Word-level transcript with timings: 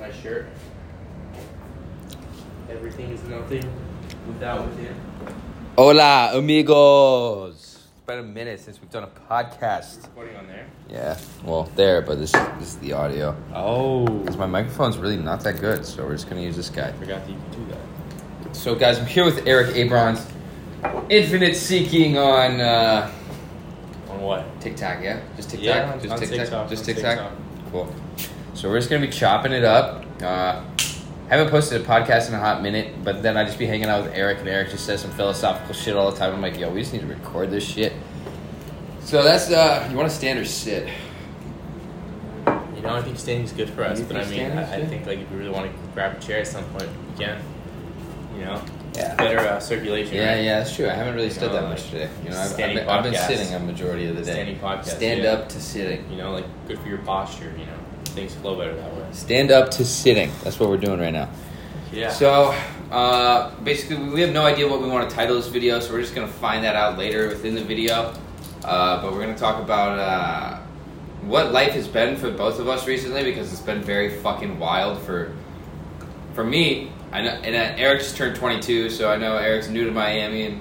my 0.00 0.10
shirt. 0.10 0.46
Everything 2.70 3.10
is 3.10 3.22
nothing 3.24 3.62
without 4.26 4.66
within. 4.66 4.96
Hola, 5.76 6.30
amigos. 6.34 7.54
It's 7.56 8.06
been 8.06 8.18
a 8.20 8.22
minute 8.22 8.60
since 8.60 8.80
we've 8.80 8.90
done 8.90 9.02
a 9.02 9.30
podcast. 9.30 10.04
Recording 10.04 10.36
on 10.36 10.46
there. 10.46 10.66
Yeah, 10.88 11.18
well, 11.44 11.64
there, 11.76 12.00
but 12.00 12.18
this, 12.18 12.32
this 12.32 12.68
is 12.68 12.76
the 12.76 12.94
audio. 12.94 13.36
Oh. 13.54 14.06
Because 14.06 14.38
my 14.38 14.46
microphone's 14.46 14.96
really 14.96 15.18
not 15.18 15.42
that 15.42 15.60
good, 15.60 15.84
so 15.84 16.04
we're 16.04 16.12
just 16.12 16.30
gonna 16.30 16.40
use 16.40 16.56
this 16.56 16.70
guy. 16.70 16.92
Forgot 16.92 17.26
that 17.26 17.30
you 17.30 17.36
could 17.50 17.66
do 17.66 17.74
that. 17.74 18.56
So, 18.56 18.74
guys, 18.74 18.98
I'm 18.98 19.06
here 19.06 19.26
with 19.26 19.46
Eric 19.46 19.74
Abrons. 19.74 20.26
Infinite 21.10 21.56
Seeking 21.56 22.16
on 22.16 22.58
uh, 22.58 23.12
On 24.08 24.20
what? 24.22 24.60
TikTok, 24.62 25.02
yeah? 25.02 25.20
Just 25.36 25.50
TikTok? 25.50 25.66
Yeah, 25.66 25.98
just 25.98 26.22
TikTok? 26.22 26.38
TikTok, 26.38 26.70
Just 26.70 26.84
TikTok? 26.86 27.18
TikTok. 27.18 27.32
Cool. 27.70 27.94
So, 28.60 28.68
we're 28.68 28.78
just 28.78 28.90
gonna 28.90 29.06
be 29.06 29.10
chopping 29.10 29.52
it 29.52 29.64
up. 29.64 30.04
Uh, 30.22 30.62
haven't 31.30 31.48
posted 31.48 31.80
a 31.80 31.84
podcast 31.84 32.28
in 32.28 32.34
a 32.34 32.38
hot 32.38 32.60
minute, 32.60 33.02
but 33.02 33.22
then 33.22 33.38
I 33.38 33.44
just 33.44 33.58
be 33.58 33.64
hanging 33.64 33.86
out 33.86 34.04
with 34.04 34.12
Eric, 34.14 34.40
and 34.40 34.48
Eric 34.48 34.68
just 34.68 34.84
says 34.84 35.00
some 35.00 35.12
philosophical 35.12 35.72
shit 35.72 35.96
all 35.96 36.10
the 36.10 36.18
time. 36.18 36.34
I'm 36.34 36.42
like, 36.42 36.58
yo, 36.58 36.70
we 36.70 36.80
just 36.82 36.92
need 36.92 37.00
to 37.00 37.06
record 37.06 37.50
this 37.50 37.64
shit. 37.64 37.94
So 39.00 39.22
that's 39.22 39.50
uh, 39.50 39.88
you 39.90 39.96
want 39.96 40.10
to 40.10 40.14
stand 40.14 40.38
or 40.38 40.44
sit? 40.44 40.90
You 42.76 42.82
know, 42.82 42.94
I 42.96 43.00
think 43.00 43.18
standing's 43.18 43.52
good 43.52 43.70
for 43.70 43.82
us, 43.82 43.98
You 43.98 44.04
but 44.04 44.16
I 44.16 44.24
think 44.24 44.42
mean, 44.42 44.50
standing's 44.50 44.70
I, 44.70 44.74
I 44.74 44.80
good? 44.80 44.88
think 44.90 45.06
like 45.06 45.18
if 45.20 45.30
you 45.30 45.38
really 45.38 45.50
want 45.50 45.72
to 45.72 45.78
grab 45.94 46.18
a 46.18 46.20
chair 46.20 46.40
at 46.40 46.46
some 46.46 46.64
point, 46.64 46.84
you 46.84 47.24
can. 47.24 47.42
You 48.34 48.44
know, 48.44 48.62
Yeah. 48.94 49.14
better 49.16 49.38
uh, 49.38 49.58
circulation. 49.58 50.16
Yeah, 50.16 50.34
right? 50.34 50.44
yeah, 50.44 50.58
that's 50.58 50.76
true. 50.76 50.86
I 50.86 50.92
haven't 50.92 51.14
really 51.14 51.30
stood 51.30 51.48
know, 51.48 51.54
that 51.54 51.62
like, 51.62 51.78
much 51.78 51.84
today. 51.90 52.10
You 52.24 52.30
know, 52.30 52.36
I've, 52.36 52.42
I've, 52.44 52.50
standing 52.50 52.76
been, 52.76 52.88
I've 52.90 53.04
been 53.04 53.14
podcast. 53.14 53.26
sitting 53.26 53.54
a 53.54 53.58
majority 53.58 54.06
of 54.06 54.16
the 54.16 54.22
day. 54.22 54.32
Standing 54.32 54.58
podcast, 54.58 54.84
Stand 54.84 55.22
yeah. 55.22 55.30
up 55.32 55.48
to 55.48 55.60
sitting. 55.62 56.10
You 56.10 56.18
know, 56.18 56.32
like 56.32 56.44
good 56.68 56.78
for 56.78 56.88
your 56.88 56.98
posture. 56.98 57.52
You 57.58 57.64
know, 57.66 57.72
things 58.10 58.34
flow 58.34 58.56
better 58.56 58.74
that 58.74 58.94
way. 58.94 59.06
Stand 59.12 59.50
up 59.50 59.70
to 59.72 59.84
sitting. 59.84 60.30
That's 60.42 60.58
what 60.58 60.68
we're 60.68 60.76
doing 60.76 61.00
right 61.00 61.12
now. 61.12 61.30
Yeah. 61.92 62.10
So, 62.10 62.54
uh, 62.90 63.54
basically, 63.60 63.96
we 63.96 64.20
have 64.20 64.32
no 64.32 64.44
idea 64.44 64.68
what 64.68 64.80
we 64.80 64.88
want 64.88 65.08
to 65.08 65.14
title 65.14 65.36
this 65.36 65.48
video, 65.48 65.80
so 65.80 65.92
we're 65.92 66.02
just 66.02 66.14
going 66.14 66.26
to 66.26 66.32
find 66.34 66.64
that 66.64 66.76
out 66.76 66.98
later 66.98 67.28
within 67.28 67.54
the 67.54 67.64
video. 67.64 68.14
Uh, 68.64 69.00
but 69.02 69.12
we're 69.12 69.22
going 69.22 69.34
to 69.34 69.40
talk 69.40 69.62
about 69.62 69.98
uh, 69.98 70.58
what 71.22 71.52
life 71.52 71.72
has 71.72 71.88
been 71.88 72.16
for 72.16 72.30
both 72.30 72.58
of 72.58 72.68
us 72.68 72.86
recently 72.86 73.24
because 73.24 73.52
it's 73.52 73.62
been 73.62 73.82
very 73.82 74.20
fucking 74.20 74.58
wild 74.58 75.00
for 75.02 75.34
for 76.34 76.44
me. 76.44 76.92
I 77.12 77.22
know, 77.22 77.30
and 77.30 77.56
uh, 77.56 77.82
Eric 77.82 78.00
just 78.00 78.16
turned 78.16 78.36
22, 78.36 78.90
so 78.90 79.10
I 79.10 79.16
know 79.16 79.36
Eric's 79.36 79.68
new 79.68 79.84
to 79.84 79.90
Miami, 79.90 80.46
and 80.46 80.60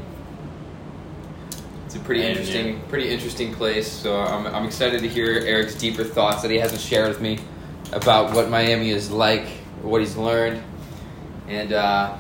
it's 1.90 1.96
a 1.96 2.00
pretty 2.02 2.22
interesting, 2.22 2.80
pretty 2.88 3.10
interesting 3.10 3.52
place. 3.52 3.92
So 3.92 4.20
I'm, 4.22 4.46
I'm 4.46 4.66
excited 4.66 5.02
to 5.02 5.10
hear 5.10 5.40
Eric's 5.40 5.74
deeper 5.74 6.04
thoughts 6.04 6.44
that 6.44 6.52
he 6.52 6.58
hasn't 6.60 6.82
shared 6.82 7.08
with 7.10 7.20
me 7.20 7.40
about 7.94 8.36
what 8.36 8.48
Miami 8.48 8.92
is 8.92 9.10
like, 9.10 9.48
what 9.82 10.00
he's 10.00 10.16
learned, 10.16 10.62
and 11.48 11.74
uh, 11.74 12.16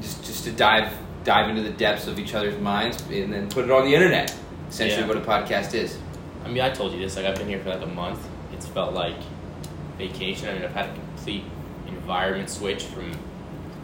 just 0.00 0.24
just 0.24 0.44
to 0.44 0.52
dive 0.52 0.90
dive 1.22 1.50
into 1.50 1.60
the 1.60 1.72
depths 1.72 2.06
of 2.06 2.18
each 2.18 2.32
other's 2.32 2.58
minds, 2.62 3.02
and 3.10 3.30
then 3.30 3.50
put 3.50 3.66
it 3.66 3.70
on 3.70 3.84
the 3.84 3.94
internet. 3.94 4.34
Essentially, 4.70 5.02
Yeah. 5.02 5.06
what 5.08 5.18
a 5.18 5.20
podcast 5.20 5.74
is. 5.74 5.98
I 6.46 6.48
mean, 6.48 6.62
I 6.62 6.70
told 6.70 6.94
you 6.94 6.98
this. 6.98 7.16
Like, 7.16 7.26
I've 7.26 7.36
been 7.36 7.48
here 7.48 7.60
for 7.60 7.68
like 7.68 7.82
a 7.82 7.86
month. 7.86 8.26
It's 8.54 8.64
felt 8.66 8.94
like 8.94 9.16
vacation. 9.98 10.48
I 10.48 10.54
mean, 10.54 10.62
I've 10.64 10.72
had 10.72 10.86
a 10.88 10.94
complete 10.94 11.44
environment 11.88 12.48
switch 12.48 12.84
from 12.84 13.12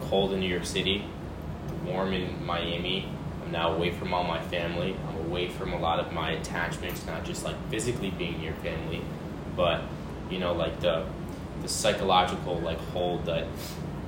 cold 0.01 0.33
in 0.33 0.39
New 0.39 0.49
York 0.49 0.65
City 0.65 1.03
to 1.67 1.73
warm 1.91 2.11
in 2.11 2.43
Miami. 2.43 3.07
I'm 3.45 3.51
now 3.51 3.73
away 3.73 3.91
from 3.91 4.13
all 4.13 4.23
my 4.23 4.41
family. 4.41 4.95
I'm 5.07 5.17
away 5.27 5.49
from 5.49 5.73
a 5.73 5.79
lot 5.79 5.99
of 5.99 6.11
my 6.11 6.31
attachments, 6.31 7.05
not 7.05 7.23
just 7.23 7.45
like 7.45 7.55
physically 7.69 8.09
being 8.09 8.39
near 8.39 8.53
family, 8.53 9.01
but 9.55 9.81
you 10.29 10.39
know, 10.39 10.53
like 10.53 10.79
the 10.79 11.05
the 11.61 11.67
psychological 11.67 12.59
like 12.59 12.79
hold 12.89 13.25
that 13.25 13.45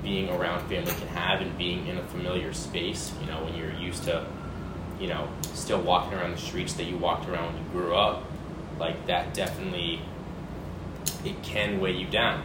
being 0.03 0.29
around 0.29 0.67
family 0.67 0.91
can 0.91 1.07
have 1.09 1.41
and 1.41 1.57
being 1.57 1.87
in 1.87 1.97
a 1.97 2.03
familiar 2.07 2.53
space. 2.53 3.13
You 3.21 3.27
know, 3.27 3.43
when 3.43 3.55
you're 3.55 3.73
used 3.73 4.03
to 4.05 4.25
you 4.99 5.07
know, 5.07 5.27
still 5.53 5.81
walking 5.81 6.17
around 6.17 6.31
the 6.31 6.41
streets 6.41 6.73
that 6.73 6.85
you 6.85 6.97
walked 6.97 7.27
around 7.29 7.53
when 7.53 7.63
you 7.63 7.69
grew 7.71 7.95
up, 7.95 8.23
like 8.79 9.05
that 9.07 9.33
definitely 9.33 10.01
it 11.23 11.41
can 11.43 11.79
weigh 11.79 11.95
you 11.95 12.07
down. 12.07 12.43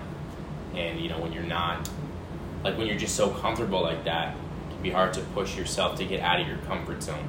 And 0.74 1.00
you 1.00 1.08
know, 1.08 1.18
when 1.18 1.32
you're 1.32 1.42
not 1.42 1.88
like 2.62 2.76
when 2.76 2.86
you're 2.86 2.98
just 2.98 3.16
so 3.16 3.30
comfortable 3.30 3.82
like 3.82 4.04
that, 4.04 4.36
be 4.82 4.90
hard 4.90 5.12
to 5.14 5.20
push 5.20 5.56
yourself 5.56 5.96
to 5.98 6.04
get 6.04 6.20
out 6.20 6.40
of 6.40 6.46
your 6.48 6.58
comfort 6.58 7.02
zone. 7.02 7.28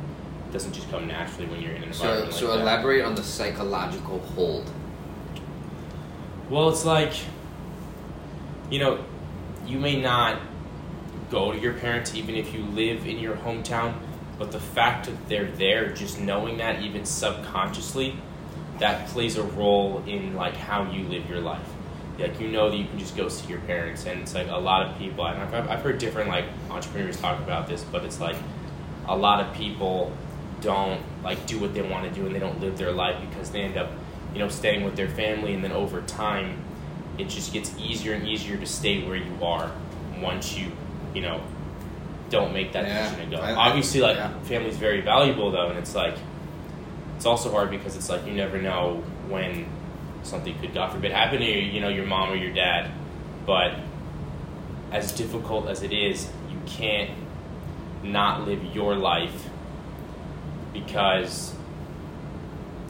It 0.49 0.53
doesn't 0.53 0.73
just 0.73 0.89
come 0.91 1.07
naturally 1.07 1.47
when 1.47 1.61
you're 1.61 1.73
in 1.73 1.83
an 1.83 1.93
So, 1.93 2.03
environment 2.05 2.33
so 2.33 2.47
like 2.49 2.55
that. 2.57 2.61
elaborate 2.61 3.05
on 3.05 3.15
the 3.15 3.23
psychological 3.23 4.19
hold. 4.35 4.69
Well, 6.49 6.69
it's 6.69 6.85
like, 6.85 7.13
you 8.69 8.79
know, 8.79 9.03
you 9.65 9.79
may 9.79 9.99
not 10.01 10.39
go 11.31 11.51
to 11.51 11.59
your 11.59 11.73
parents 11.73 12.13
even 12.13 12.35
if 12.35 12.53
you 12.53 12.63
live 12.63 13.07
in 13.07 13.17
your 13.19 13.35
hometown, 13.35 13.95
but 14.37 14.51
the 14.51 14.59
fact 14.59 15.05
that 15.05 15.29
they're 15.29 15.49
there, 15.51 15.89
just 15.93 16.19
knowing 16.19 16.57
that 16.57 16.81
even 16.81 17.05
subconsciously, 17.05 18.15
that 18.79 19.07
plays 19.07 19.37
a 19.37 19.43
role 19.43 20.03
in 20.05 20.35
like 20.35 20.55
how 20.55 20.91
you 20.91 21.03
live 21.07 21.29
your 21.29 21.39
life. 21.39 21.67
Like 22.19 22.39
you 22.39 22.49
know 22.49 22.69
that 22.69 22.77
you 22.77 22.85
can 22.85 22.99
just 22.99 23.17
go 23.17 23.27
see 23.27 23.47
your 23.47 23.59
parents, 23.61 24.05
and 24.05 24.21
it's 24.21 24.33
like 24.35 24.47
a 24.47 24.57
lot 24.57 24.85
of 24.87 24.97
people. 24.97 25.25
And 25.25 25.41
I've, 25.41 25.69
I've 25.69 25.81
heard 25.81 25.97
different 25.97 26.29
like 26.29 26.45
entrepreneurs 26.69 27.17
talk 27.19 27.39
about 27.39 27.67
this, 27.67 27.83
but 27.83 28.03
it's 28.05 28.19
like 28.19 28.35
a 29.07 29.15
lot 29.17 29.43
of 29.43 29.53
people 29.55 30.11
don't 30.61 31.01
like 31.23 31.45
do 31.47 31.59
what 31.59 31.73
they 31.73 31.81
want 31.81 32.05
to 32.07 32.11
do 32.17 32.25
and 32.25 32.33
they 32.33 32.39
don't 32.39 32.61
live 32.61 32.77
their 32.77 32.91
life 32.93 33.17
because 33.29 33.49
they 33.51 33.59
end 33.61 33.75
up 33.77 33.89
you 34.33 34.39
know 34.39 34.47
staying 34.47 34.85
with 34.85 34.95
their 34.95 35.09
family 35.09 35.53
and 35.53 35.61
then 35.61 35.73
over 35.73 36.01
time 36.03 36.57
it 37.17 37.27
just 37.27 37.51
gets 37.51 37.77
easier 37.77 38.13
and 38.13 38.25
easier 38.25 38.55
to 38.55 38.65
stay 38.65 39.05
where 39.05 39.17
you 39.17 39.43
are 39.43 39.69
once 40.21 40.57
you 40.57 40.71
you 41.13 41.21
know 41.21 41.41
don't 42.29 42.53
make 42.53 42.71
that 42.71 42.85
Yeah, 42.87 43.03
decision 43.09 43.29
to 43.29 43.35
go 43.35 43.41
I- 43.43 43.55
obviously 43.55 43.99
like 43.99 44.15
yeah. 44.15 44.31
family's 44.43 44.77
very 44.77 45.01
valuable 45.01 45.51
though 45.51 45.67
and 45.67 45.77
it's 45.77 45.93
like 45.95 46.15
it's 47.17 47.25
also 47.25 47.51
hard 47.51 47.69
because 47.69 47.97
it's 47.97 48.07
like 48.09 48.25
you 48.25 48.31
never 48.33 48.61
know 48.61 49.03
when 49.27 49.65
something 50.23 50.57
could 50.59 50.73
god 50.73 50.91
forbid 50.91 51.11
happen 51.11 51.39
to 51.39 51.45
you 51.45 51.59
you 51.59 51.79
know 51.81 51.89
your 51.89 52.05
mom 52.05 52.31
or 52.31 52.35
your 52.35 52.53
dad 52.53 52.89
but 53.45 53.73
as 54.91 55.11
difficult 55.11 55.67
as 55.67 55.83
it 55.83 55.91
is 55.93 56.29
you 56.49 56.57
can't 56.65 57.11
not 58.03 58.47
live 58.47 58.63
your 58.75 58.95
life 58.95 59.49
because 60.73 61.53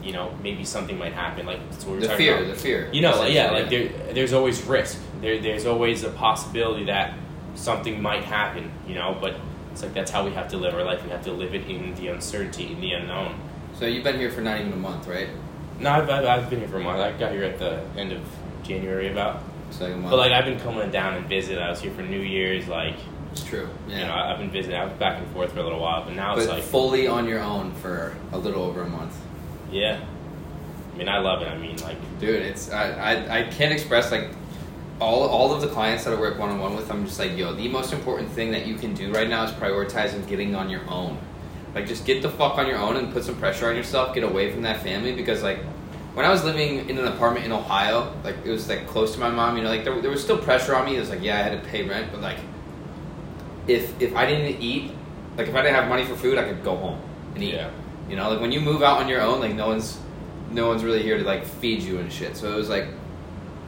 you 0.02 0.12
know 0.12 0.32
maybe 0.42 0.64
something 0.64 0.98
might 0.98 1.12
happen 1.12 1.46
like 1.46 1.58
that's 1.70 1.84
what 1.84 1.92
we 1.92 1.96
were 1.96 2.00
The 2.02 2.08
talking 2.08 2.26
fear, 2.26 2.36
about. 2.38 2.48
the 2.48 2.60
fear. 2.60 2.90
you 2.92 3.00
know 3.00 3.18
like, 3.18 3.32
yeah 3.32 3.50
like 3.50 3.70
there, 3.70 3.88
there's 4.12 4.32
always 4.32 4.62
risk 4.64 4.98
there, 5.20 5.40
there's 5.40 5.66
always 5.66 6.04
a 6.04 6.10
possibility 6.10 6.84
that 6.86 7.14
something 7.54 8.00
might 8.02 8.24
happen 8.24 8.70
you 8.86 8.94
know 8.94 9.16
but 9.20 9.36
it's 9.72 9.82
like 9.82 9.94
that's 9.94 10.10
how 10.10 10.24
we 10.24 10.32
have 10.32 10.48
to 10.48 10.56
live 10.56 10.74
our 10.74 10.84
life 10.84 11.02
we 11.04 11.10
have 11.10 11.24
to 11.24 11.32
live 11.32 11.54
it 11.54 11.66
in 11.68 11.94
the 11.96 12.08
uncertainty 12.08 12.72
in 12.72 12.80
the 12.80 12.92
unknown 12.92 13.34
So 13.78 13.86
you've 13.86 14.04
been 14.04 14.18
here 14.18 14.30
for 14.30 14.40
not 14.40 14.60
even 14.60 14.72
a 14.72 14.76
month, 14.76 15.08
right? 15.08 15.28
No 15.80 15.90
I've, 15.90 16.10
I've, 16.10 16.24
I've 16.24 16.50
been 16.50 16.60
here 16.60 16.68
for 16.68 16.76
a 16.76 16.82
month 16.82 17.00
i 17.00 17.12
got 17.18 17.32
here 17.32 17.44
at 17.44 17.58
the 17.58 17.82
end 17.96 18.12
of 18.12 18.20
january 18.62 19.10
about 19.10 19.42
a 19.80 19.88
month. 19.88 20.10
but 20.10 20.18
like 20.18 20.32
i've 20.32 20.44
been 20.44 20.60
coming 20.60 20.90
down 20.90 21.14
and 21.14 21.26
visit 21.26 21.58
i 21.58 21.70
was 21.70 21.80
here 21.80 21.92
for 21.92 22.02
new 22.02 22.20
year's 22.20 22.68
like 22.68 22.96
it's 23.32 23.42
true. 23.42 23.68
Yeah. 23.88 23.98
you 23.98 24.06
know 24.06 24.14
i've 24.14 24.38
been 24.38 24.50
visiting 24.50 24.76
i 24.76 24.84
was 24.84 24.92
back 24.94 25.18
and 25.18 25.26
forth 25.32 25.52
for 25.52 25.58
a 25.60 25.62
little 25.62 25.80
while 25.80 26.04
but 26.04 26.14
now 26.14 26.34
but 26.34 26.42
it's 26.42 26.50
like 26.50 26.62
fully 26.62 27.08
on 27.08 27.26
your 27.26 27.40
own 27.40 27.72
for 27.74 28.16
a 28.32 28.38
little 28.38 28.62
over 28.62 28.82
a 28.82 28.88
month. 28.88 29.16
Yeah. 29.70 30.00
I 30.92 30.96
mean, 30.96 31.08
I 31.08 31.18
love 31.18 31.42
it. 31.42 31.48
I 31.48 31.58
mean, 31.58 31.76
like, 31.78 31.96
Dude, 32.20 32.40
it's 32.42 32.70
I, 32.70 32.90
I, 32.92 33.38
I 33.40 33.42
can't 33.50 33.72
express 33.72 34.12
like 34.12 34.28
all 35.00 35.24
all 35.24 35.52
of 35.52 35.60
the 35.60 35.66
clients 35.66 36.04
that 36.04 36.14
I 36.14 36.20
work 36.20 36.38
one 36.38 36.50
on 36.50 36.60
one 36.60 36.76
with. 36.76 36.90
I'm 36.90 37.04
just 37.04 37.18
like, 37.18 37.36
yo, 37.36 37.52
the 37.52 37.66
most 37.68 37.92
important 37.92 38.30
thing 38.30 38.52
that 38.52 38.66
you 38.66 38.76
can 38.76 38.94
do 38.94 39.12
right 39.12 39.28
now 39.28 39.42
is 39.44 39.50
prioritizing 39.50 40.26
getting 40.28 40.54
on 40.54 40.70
your 40.70 40.88
own. 40.88 41.18
Like, 41.74 41.86
just 41.86 42.06
get 42.06 42.22
the 42.22 42.30
fuck 42.30 42.56
on 42.56 42.66
your 42.66 42.78
own 42.78 42.96
and 42.96 43.12
put 43.12 43.24
some 43.24 43.36
pressure 43.36 43.68
on 43.68 43.76
yourself. 43.76 44.14
Get 44.14 44.24
away 44.24 44.52
from 44.52 44.62
that 44.62 44.82
family 44.82 45.12
because 45.12 45.42
like. 45.42 45.58
When 46.14 46.24
I 46.24 46.30
was 46.30 46.44
living 46.44 46.88
in 46.88 46.96
an 46.96 47.08
apartment 47.08 47.44
in 47.44 47.50
Ohio, 47.50 48.14
like 48.22 48.36
it 48.44 48.48
was 48.48 48.68
like 48.68 48.86
close 48.86 49.14
to 49.14 49.18
my 49.18 49.30
mom, 49.30 49.56
you 49.56 49.64
know, 49.64 49.68
like 49.68 49.82
there, 49.82 50.00
there 50.00 50.12
was 50.12 50.22
still 50.22 50.38
pressure 50.38 50.76
on 50.76 50.84
me. 50.84 50.94
It 50.94 51.00
was 51.00 51.10
like, 51.10 51.20
yeah, 51.24 51.40
I 51.40 51.42
had 51.42 51.60
to 51.60 51.68
pay 51.68 51.82
rent, 51.82 52.12
but 52.12 52.20
like, 52.20 52.38
if 53.66 54.00
if 54.00 54.14
I 54.14 54.24
didn't 54.24 54.62
eat, 54.62 54.92
like 55.36 55.48
if 55.48 55.54
I 55.56 55.62
didn't 55.62 55.74
have 55.74 55.88
money 55.88 56.04
for 56.04 56.14
food, 56.14 56.38
I 56.38 56.44
could 56.44 56.62
go 56.62 56.76
home 56.76 57.00
and 57.34 57.42
eat. 57.42 57.54
yeah. 57.54 57.68
You 58.08 58.14
know, 58.14 58.30
like 58.30 58.40
when 58.40 58.52
you 58.52 58.60
move 58.60 58.80
out 58.80 59.00
on 59.00 59.08
your 59.08 59.22
own, 59.22 59.40
like 59.40 59.54
no 59.54 59.66
one's 59.66 59.98
no 60.52 60.68
one's 60.68 60.84
really 60.84 61.02
here 61.02 61.18
to 61.18 61.24
like 61.24 61.44
feed 61.44 61.82
you 61.82 61.98
and 61.98 62.12
shit. 62.12 62.36
So 62.36 62.52
it 62.52 62.54
was 62.56 62.68
like 62.68 62.86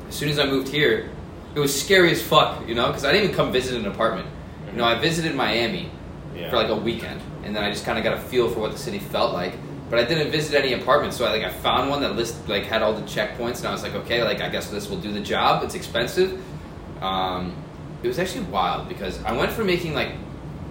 as 0.09 0.15
soon 0.15 0.29
as 0.29 0.39
I 0.39 0.47
moved 0.47 0.69
here, 0.69 1.11
it 1.55 1.59
was 1.59 1.79
scary 1.79 2.13
as 2.13 2.23
fuck, 2.23 2.69
you 2.69 2.75
know, 2.75 2.87
because 2.87 3.05
I 3.05 3.11
didn't 3.13 3.25
even 3.25 3.37
come 3.37 3.51
visit 3.51 3.75
an 3.81 3.87
apartment. 3.87 4.29
You 4.29 4.69
mm-hmm. 4.69 4.79
know, 4.79 4.85
I 4.85 4.95
visited 4.97 5.35
Miami 5.35 5.91
Yeah. 6.35 6.51
for 6.51 6.57
like 6.57 6.69
a 6.69 6.77
weekend, 6.77 7.21
and 7.47 7.55
then 7.55 7.63
I 7.65 7.71
just 7.71 7.85
kind 7.85 7.97
of 7.97 8.05
got 8.05 8.15
a 8.15 8.21
feel 8.21 8.51
for 8.51 8.61
what 8.61 8.73
the 8.73 8.79
city 8.79 8.99
felt 8.99 9.33
like. 9.33 9.55
But 9.89 10.01
I 10.01 10.05
didn't 10.05 10.33
visit 10.33 10.59
any 10.61 10.73
apartments, 10.73 11.17
so 11.17 11.25
I 11.25 11.31
like 11.31 11.45
I 11.45 11.51
found 11.51 11.89
one 11.89 12.03
that 12.03 12.17
list 12.17 12.49
like 12.49 12.65
had 12.65 12.83
all 12.83 12.93
the 12.93 13.03
checkpoints, 13.03 13.59
and 13.59 13.69
I 13.69 13.73
was 13.73 13.83
like, 13.83 13.95
okay, 13.95 14.25
like 14.25 14.41
I 14.41 14.49
guess 14.49 14.69
this 14.69 14.89
will 14.89 14.99
do 14.99 15.13
the 15.13 15.21
job. 15.21 15.63
It's 15.63 15.77
expensive. 15.77 16.43
Um, 17.01 17.55
it 18.03 18.09
was 18.09 18.19
actually 18.19 18.45
wild 18.45 18.89
because 18.89 19.23
I 19.23 19.33
went 19.33 19.53
from 19.53 19.67
making 19.67 19.95
like 19.95 20.13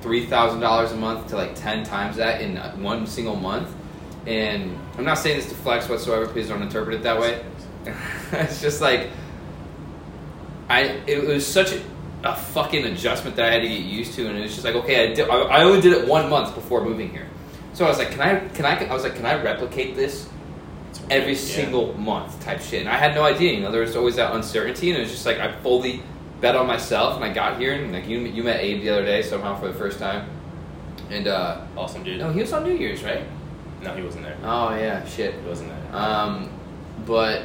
three 0.02 0.26
thousand 0.26 0.60
dollars 0.60 0.92
a 0.92 0.98
month 0.98 1.28
to 1.30 1.38
like 1.38 1.56
ten 1.56 1.84
times 1.84 2.18
that 2.18 2.42
in 2.42 2.58
uh, 2.58 2.76
one 2.76 3.08
single 3.08 3.36
month. 3.36 3.74
And 4.28 4.78
I'm 4.98 5.06
not 5.06 5.20
saying 5.20 5.38
this 5.38 5.48
to 5.50 5.56
flex 5.56 5.88
whatsoever. 5.88 6.28
Please 6.28 6.50
don't 6.50 6.62
interpret 6.62 6.96
it 6.96 7.04
that 7.04 7.20
way. 7.20 7.46
it's 8.34 8.62
just 8.62 8.82
like 8.82 9.10
I 10.70 11.02
it 11.08 11.26
was 11.26 11.48
such 11.48 11.72
a, 11.74 11.82
a 12.26 12.36
fucking 12.36 12.86
adjustment 12.86 13.36
that 13.36 13.46
I 13.46 13.52
had 13.52 13.62
to 13.62 13.68
get 13.68 13.82
used 13.82 14.16
to, 14.16 14.28
and 14.28 14.38
it 14.38 14.42
was 14.42 14.54
just 14.54 14.66
like, 14.66 14.76
okay, 14.76 15.12
I 15.12 15.14
did. 15.14 15.30
I, 15.30 15.38
I 15.38 15.64
only 15.64 15.80
did 15.80 15.94
it 15.94 16.08
one 16.08 16.28
month 16.30 16.56
before 16.56 16.84
moving 16.84 17.10
here, 17.10 17.28
so 17.74 17.86
I 17.86 17.90
was 17.90 18.00
like, 18.00 18.12
can 18.12 18.22
I? 18.22 18.48
Can 18.50 18.66
I? 18.66 18.84
I 18.84 18.94
was 18.94 19.04
like, 19.04 19.16
can 19.16 19.26
I 19.26 19.42
replicate 19.42 19.96
this 19.96 20.28
every 21.12 21.34
yeah. 21.34 21.40
single 21.40 21.94
month 21.94 22.44
type 22.44 22.62
shit? 22.62 22.82
And 22.82 22.90
I 22.90 22.98
had 22.98 23.14
no 23.14 23.24
idea. 23.24 23.54
You 23.54 23.62
know, 23.62 23.72
there 23.72 23.82
was 23.82 23.96
always 23.96 24.16
that 24.16 24.34
uncertainty, 24.34 24.90
and 24.90 24.98
it 24.98 25.04
was 25.04 25.12
just 25.12 25.26
like 25.26 25.38
I 25.38 25.52
fully 25.62 26.02
bet 26.42 26.56
on 26.56 26.66
myself, 26.66 27.16
and 27.16 27.24
I 27.24 27.32
got 27.32 27.60
here, 27.60 27.74
and 27.74 27.94
like 27.94 28.08
you, 28.08 28.20
you 28.20 28.44
met 28.44 28.60
Abe 28.60 28.82
the 28.82 28.90
other 28.90 29.06
day 29.06 29.22
somehow 29.22 29.56
for 29.60 29.68
the 29.68 29.74
first 29.74 30.00
time, 30.00 30.28
and 31.12 31.28
uh, 31.28 31.62
Awesome, 31.78 32.04
dude. 32.04 32.20
no, 32.20 32.32
he 32.32 32.42
was 32.42 32.52
on 32.54 32.64
New 32.64 32.76
Year's, 32.76 33.04
right? 33.04 33.24
No, 33.84 33.94
he 33.96 34.02
wasn't 34.02 34.24
there. 34.24 34.38
Oh 34.44 34.76
yeah, 34.76 35.06
shit. 35.06 35.36
He 35.36 35.48
wasn't 35.48 35.70
there. 35.70 35.96
Um, 35.96 36.50
but 37.06 37.44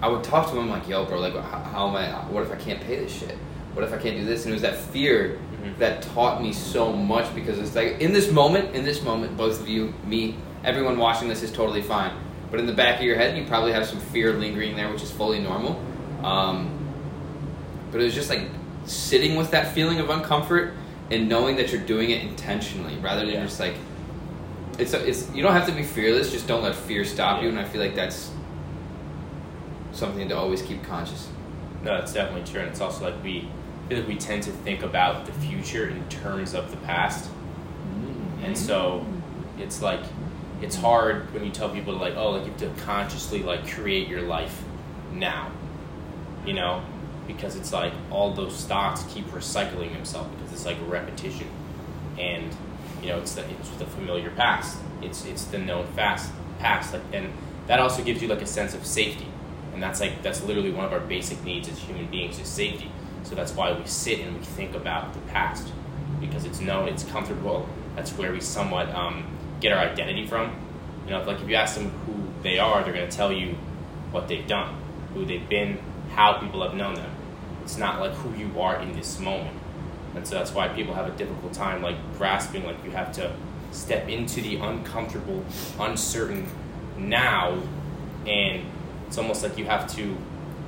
I 0.00 0.08
would 0.08 0.22
talk 0.22 0.50
to 0.52 0.56
him 0.56 0.70
like, 0.70 0.88
"Yo, 0.88 1.04
bro, 1.04 1.18
like, 1.18 1.34
how, 1.34 1.58
how 1.58 1.88
am 1.88 1.96
I? 1.96 2.10
What 2.30 2.44
if 2.44 2.52
I 2.52 2.56
can't 2.56 2.80
pay 2.80 2.94
this 2.94 3.12
shit? 3.12 3.36
What 3.74 3.84
if 3.84 3.92
I 3.92 3.98
can't 3.98 4.16
do 4.16 4.24
this?" 4.24 4.44
And 4.44 4.52
it 4.52 4.54
was 4.54 4.62
that 4.62 4.76
fear 4.76 5.38
Mhm. 5.62 5.78
that 5.78 6.02
taught 6.02 6.42
me 6.42 6.52
so 6.52 6.92
much 6.92 7.32
because 7.34 7.58
it's 7.58 7.74
like 7.76 8.00
in 8.00 8.12
this 8.12 8.30
moment, 8.30 8.74
in 8.74 8.84
this 8.84 9.02
moment, 9.02 9.36
both 9.36 9.60
of 9.60 9.68
you, 9.68 9.92
me, 10.06 10.36
everyone 10.64 10.98
watching 10.98 11.28
this 11.28 11.42
is 11.42 11.50
totally 11.52 11.82
fine. 11.82 12.12
But 12.50 12.58
in 12.60 12.66
the 12.66 12.72
back 12.72 12.98
of 12.98 13.04
your 13.04 13.16
head, 13.16 13.36
you 13.38 13.44
probably 13.44 13.72
have 13.72 13.86
some 13.86 14.00
fear 14.00 14.32
lingering 14.32 14.74
there, 14.76 14.90
which 14.90 15.02
is 15.02 15.10
fully 15.10 15.38
normal. 15.38 15.78
Um, 16.24 16.68
but 17.92 18.00
it 18.00 18.04
was 18.04 18.14
just 18.14 18.28
like 18.30 18.42
sitting 18.86 19.36
with 19.36 19.50
that 19.52 19.72
feeling 19.74 20.00
of 20.00 20.06
uncomfort 20.08 20.72
and 21.10 21.28
knowing 21.28 21.56
that 21.56 21.70
you're 21.72 21.80
doing 21.82 22.10
it 22.10 22.22
intentionally 22.22 22.96
rather 23.02 23.20
than 23.24 23.34
Yeah. 23.34 23.44
just 23.44 23.60
like 23.60 23.74
it's 24.78 24.94
a, 24.94 25.06
it's 25.06 25.28
you 25.34 25.42
don't 25.42 25.52
have 25.52 25.66
to 25.66 25.72
be 25.72 25.82
fearless 25.82 26.32
just 26.32 26.46
don't 26.46 26.62
let 26.62 26.74
fear 26.74 27.04
stop 27.04 27.42
you 27.42 27.48
and 27.48 27.58
i 27.58 27.64
feel 27.64 27.80
like 27.80 27.94
that's 27.94 28.30
something 29.92 30.28
to 30.28 30.36
always 30.36 30.62
keep 30.62 30.82
conscious 30.84 31.28
No, 31.84 31.94
it's 31.96 32.12
definitely 32.12 32.50
true, 32.50 32.60
and 32.60 32.70
it's 32.70 32.80
also 32.80 33.04
like 33.04 33.14
we 33.24 33.48
feel 33.90 33.98
like 33.98 34.08
we 34.08 34.16
tend 34.16 34.44
to 34.44 34.52
think 34.52 34.84
about 34.84 35.26
the 35.26 35.32
future 35.32 35.88
in 35.88 36.08
terms 36.08 36.54
of 36.54 36.70
the 36.70 36.76
past, 36.78 37.24
mm-hmm. 37.24 38.44
and 38.44 38.56
so 38.56 39.04
it's 39.58 39.82
like 39.82 40.00
it's 40.62 40.76
hard 40.76 41.32
when 41.34 41.44
you 41.44 41.50
tell 41.50 41.68
people 41.68 41.94
like, 41.94 42.14
oh, 42.16 42.30
like 42.30 42.44
you 42.44 42.52
have 42.52 42.60
to 42.60 42.82
consciously 42.84 43.42
like 43.42 43.68
create 43.68 44.06
your 44.06 44.22
life 44.22 44.62
now, 45.12 45.50
you 46.46 46.52
know, 46.52 46.82
because 47.26 47.56
it's 47.56 47.72
like 47.72 47.92
all 48.12 48.32
those 48.32 48.64
thoughts 48.64 49.02
keep 49.12 49.26
recycling 49.26 49.92
themselves 49.92 50.30
because 50.36 50.52
it's 50.52 50.66
like 50.66 50.78
a 50.78 50.84
repetition, 50.84 51.48
and 52.16 52.54
you 53.02 53.08
know 53.08 53.18
it's 53.18 53.34
the 53.34 53.44
it's 53.50 53.70
the 53.70 53.86
familiar 53.86 54.30
past, 54.30 54.78
it's 55.02 55.24
it's 55.24 55.44
the 55.46 55.58
known 55.58 55.84
fast 55.96 56.30
past, 56.60 56.92
like 56.92 57.02
and 57.12 57.32
that 57.66 57.80
also 57.80 58.04
gives 58.04 58.22
you 58.22 58.28
like 58.28 58.42
a 58.42 58.46
sense 58.46 58.72
of 58.72 58.86
safety. 58.86 59.26
And 59.72 59.82
that's 59.82 60.00
like 60.00 60.22
that's 60.22 60.42
literally 60.44 60.70
one 60.70 60.84
of 60.84 60.92
our 60.92 61.00
basic 61.00 61.42
needs 61.42 61.68
as 61.68 61.78
human 61.78 62.06
beings 62.06 62.38
is 62.38 62.46
safety 62.46 62.90
so 63.22 63.34
that's 63.34 63.52
why 63.52 63.72
we 63.72 63.86
sit 63.86 64.20
and 64.20 64.36
we 64.36 64.44
think 64.44 64.74
about 64.74 65.12
the 65.14 65.20
past 65.20 65.72
because 66.20 66.44
it's 66.44 66.60
known 66.60 66.88
it's 66.88 67.04
comfortable. 67.04 67.68
That's 67.96 68.12
where 68.12 68.32
we 68.32 68.40
somewhat 68.40 68.88
um, 68.94 69.24
get 69.60 69.72
our 69.72 69.78
identity 69.78 70.26
from. 70.26 70.54
You 71.04 71.10
know 71.10 71.22
like 71.22 71.40
if 71.40 71.48
you 71.48 71.54
ask 71.56 71.76
them 71.76 71.90
who 72.06 72.14
they 72.42 72.58
are 72.58 72.82
they're 72.82 72.92
going 72.92 73.08
to 73.08 73.16
tell 73.16 73.32
you 73.32 73.56
what 74.10 74.28
they've 74.28 74.46
done 74.46 74.76
who 75.14 75.24
they've 75.24 75.48
been 75.48 75.78
how 76.14 76.34
people 76.34 76.62
have 76.62 76.74
known 76.74 76.94
them. 76.94 77.10
It's 77.62 77.76
not 77.76 78.00
like 78.00 78.12
who 78.12 78.36
you 78.36 78.60
are 78.60 78.80
in 78.80 78.92
this 78.94 79.18
moment. 79.20 79.56
And 80.14 80.26
so 80.26 80.34
that's 80.36 80.52
why 80.52 80.68
people 80.68 80.94
have 80.94 81.06
a 81.06 81.16
difficult 81.16 81.52
time 81.52 81.82
like 81.82 81.96
grasping 82.18 82.64
like 82.64 82.82
you 82.84 82.90
have 82.90 83.12
to 83.12 83.32
step 83.70 84.08
into 84.08 84.40
the 84.40 84.56
uncomfortable 84.56 85.44
uncertain 85.78 86.46
now. 86.96 87.62
And 88.26 88.64
it's 89.06 89.18
almost 89.18 89.42
like 89.42 89.56
you 89.56 89.66
have 89.66 89.92
to 89.94 90.16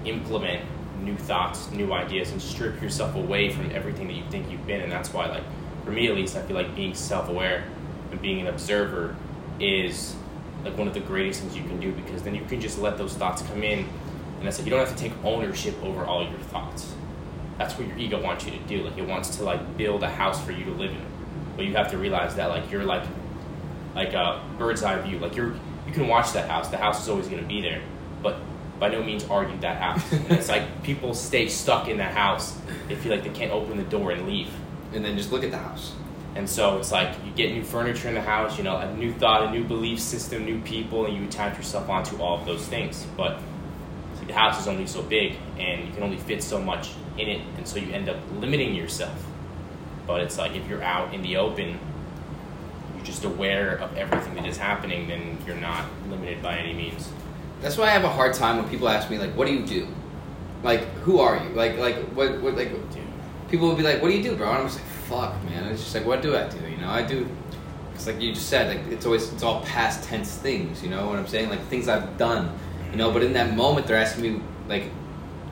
implement 0.04 0.64
new 1.04 1.16
thoughts, 1.16 1.70
new 1.70 1.92
ideas, 1.92 2.30
and 2.30 2.40
strip 2.40 2.80
yourself 2.80 3.14
away 3.14 3.50
from 3.50 3.70
everything 3.72 4.08
that 4.08 4.14
you 4.14 4.24
think 4.30 4.50
you've 4.50 4.66
been. 4.66 4.80
And 4.80 4.90
that's 4.90 5.12
why, 5.12 5.26
like, 5.26 5.44
for 5.84 5.90
me 5.90 6.08
at 6.08 6.14
least, 6.14 6.36
I 6.36 6.42
feel 6.42 6.56
like 6.56 6.74
being 6.74 6.94
self 6.94 7.28
aware 7.28 7.64
and 8.10 8.20
being 8.20 8.40
an 8.40 8.46
observer 8.46 9.16
is 9.60 10.14
like 10.64 10.76
one 10.78 10.86
of 10.86 10.94
the 10.94 11.00
greatest 11.00 11.40
things 11.40 11.56
you 11.56 11.64
can 11.64 11.80
do 11.80 11.92
because 11.92 12.22
then 12.22 12.34
you 12.34 12.44
can 12.44 12.60
just 12.60 12.78
let 12.78 12.96
those 12.96 13.14
thoughts 13.14 13.42
come 13.42 13.62
in. 13.62 13.80
And 14.38 14.48
it's 14.48 14.58
like 14.58 14.66
you 14.66 14.70
don't 14.70 14.86
have 14.86 14.96
to 14.96 15.00
take 15.00 15.12
ownership 15.24 15.80
over 15.82 16.04
all 16.04 16.22
your 16.22 16.38
thoughts. 16.38 16.94
That's 17.58 17.76
what 17.78 17.86
your 17.86 17.98
ego 17.98 18.20
wants 18.22 18.44
you 18.44 18.52
to 18.52 18.58
do. 18.60 18.82
Like, 18.82 18.96
it 18.96 19.06
wants 19.06 19.36
to, 19.36 19.44
like, 19.44 19.76
build 19.76 20.02
a 20.02 20.10
house 20.10 20.42
for 20.44 20.52
you 20.52 20.64
to 20.64 20.70
live 20.72 20.90
in. 20.90 21.06
But 21.56 21.66
you 21.66 21.74
have 21.74 21.90
to 21.90 21.98
realize 21.98 22.34
that, 22.36 22.48
like, 22.48 22.70
you're 22.70 22.84
like, 22.84 23.04
like 23.94 24.14
a 24.14 24.42
bird's 24.58 24.82
eye 24.82 25.00
view. 25.02 25.18
Like, 25.18 25.36
you're, 25.36 25.54
you 25.86 25.92
can 25.92 26.08
watch 26.08 26.32
that 26.32 26.48
house. 26.48 26.68
The 26.70 26.78
house 26.78 27.02
is 27.02 27.08
always 27.08 27.28
going 27.28 27.42
to 27.42 27.46
be 27.46 27.60
there 27.60 27.82
but 28.22 28.36
by 28.82 28.88
no 28.88 29.00
means 29.00 29.22
you 29.22 29.58
that 29.60 29.80
house. 29.80 30.12
And 30.12 30.32
it's 30.32 30.48
like 30.48 30.82
people 30.82 31.14
stay 31.14 31.46
stuck 31.46 31.86
in 31.86 31.98
that 31.98 32.14
house. 32.14 32.58
They 32.88 32.96
feel 32.96 33.12
like 33.12 33.22
they 33.22 33.30
can't 33.30 33.52
open 33.52 33.76
the 33.76 33.84
door 33.84 34.10
and 34.10 34.26
leave. 34.26 34.50
and 34.92 35.04
then 35.04 35.16
just 35.16 35.30
look 35.30 35.44
at 35.44 35.52
the 35.52 35.56
house 35.56 35.92
And 36.34 36.50
so 36.50 36.78
it's 36.78 36.90
like 36.90 37.14
you 37.24 37.30
get 37.30 37.52
new 37.52 37.62
furniture 37.62 38.08
in 38.08 38.14
the 38.14 38.22
house, 38.22 38.58
you 38.58 38.64
know, 38.64 38.76
a 38.78 38.92
new 38.96 39.12
thought, 39.12 39.44
a 39.44 39.50
new 39.52 39.62
belief 39.62 40.00
system, 40.00 40.44
new 40.44 40.60
people, 40.62 41.06
and 41.06 41.16
you 41.16 41.24
attach 41.24 41.56
yourself 41.56 41.88
onto 41.88 42.20
all 42.20 42.40
of 42.40 42.44
those 42.44 42.66
things. 42.66 43.06
But 43.16 43.38
see, 44.18 44.26
the 44.26 44.32
house 44.32 44.60
is 44.60 44.66
only 44.66 44.88
so 44.88 45.00
big, 45.02 45.36
and 45.58 45.86
you 45.86 45.92
can 45.94 46.02
only 46.02 46.16
fit 46.16 46.42
so 46.42 46.60
much 46.60 46.90
in 47.16 47.28
it, 47.28 47.40
and 47.58 47.68
so 47.68 47.78
you 47.78 47.92
end 47.92 48.08
up 48.08 48.16
limiting 48.40 48.74
yourself. 48.74 49.24
But 50.08 50.22
it's 50.22 50.38
like 50.38 50.56
if 50.56 50.66
you're 50.68 50.82
out 50.82 51.14
in 51.14 51.22
the 51.22 51.36
open, 51.36 51.78
you're 52.96 53.04
just 53.04 53.24
aware 53.24 53.76
of 53.76 53.96
everything 53.96 54.34
that 54.34 54.46
is 54.46 54.56
happening, 54.56 55.06
then 55.06 55.38
you're 55.46 55.54
not 55.56 55.84
limited 56.10 56.42
by 56.42 56.56
any 56.58 56.74
means. 56.74 57.08
That's 57.62 57.78
why 57.78 57.86
i 57.86 57.90
have 57.90 58.04
a 58.04 58.08
hard 58.08 58.34
time 58.34 58.56
when 58.56 58.68
people 58.68 58.88
ask 58.88 59.08
me 59.08 59.18
like 59.18 59.30
what 59.30 59.46
do 59.46 59.54
you 59.54 59.64
do? 59.64 59.86
Like 60.62 60.80
who 61.04 61.20
are 61.20 61.42
you? 61.42 61.50
Like 61.50 61.78
like 61.78 61.96
what, 62.10 62.40
what 62.40 62.56
like 62.56 62.70
people 63.48 63.68
will 63.68 63.76
be 63.76 63.82
like 63.82 64.02
what 64.02 64.10
do 64.10 64.16
you 64.16 64.22
do 64.22 64.36
bro? 64.36 64.48
And 64.48 64.58
i'm 64.58 64.66
just 64.66 64.78
like 64.78 64.88
fuck 65.08 65.44
man. 65.44 65.64
It's 65.68 65.82
just 65.82 65.94
like 65.94 66.04
what 66.04 66.22
do 66.22 66.36
i 66.36 66.48
do? 66.48 66.58
You 66.68 66.76
know 66.76 66.90
i 66.90 67.02
do 67.02 67.28
it's 67.94 68.06
like 68.06 68.20
you 68.20 68.32
just 68.34 68.48
said 68.48 68.76
like 68.76 68.92
it's 68.92 69.06
always 69.06 69.32
it's 69.32 69.42
all 69.42 69.60
past 69.62 70.04
tense 70.04 70.36
things 70.36 70.82
you 70.82 70.90
know 70.90 71.06
what 71.08 71.18
i'm 71.18 71.26
saying? 71.26 71.48
Like 71.48 71.62
things 71.66 71.88
i've 71.88 72.18
done 72.18 72.58
you 72.90 72.96
know? 72.96 73.10
But 73.12 73.22
in 73.22 73.32
that 73.34 73.54
moment 73.56 73.86
they're 73.86 73.96
asking 73.96 74.22
me 74.22 74.42
like 74.68 74.84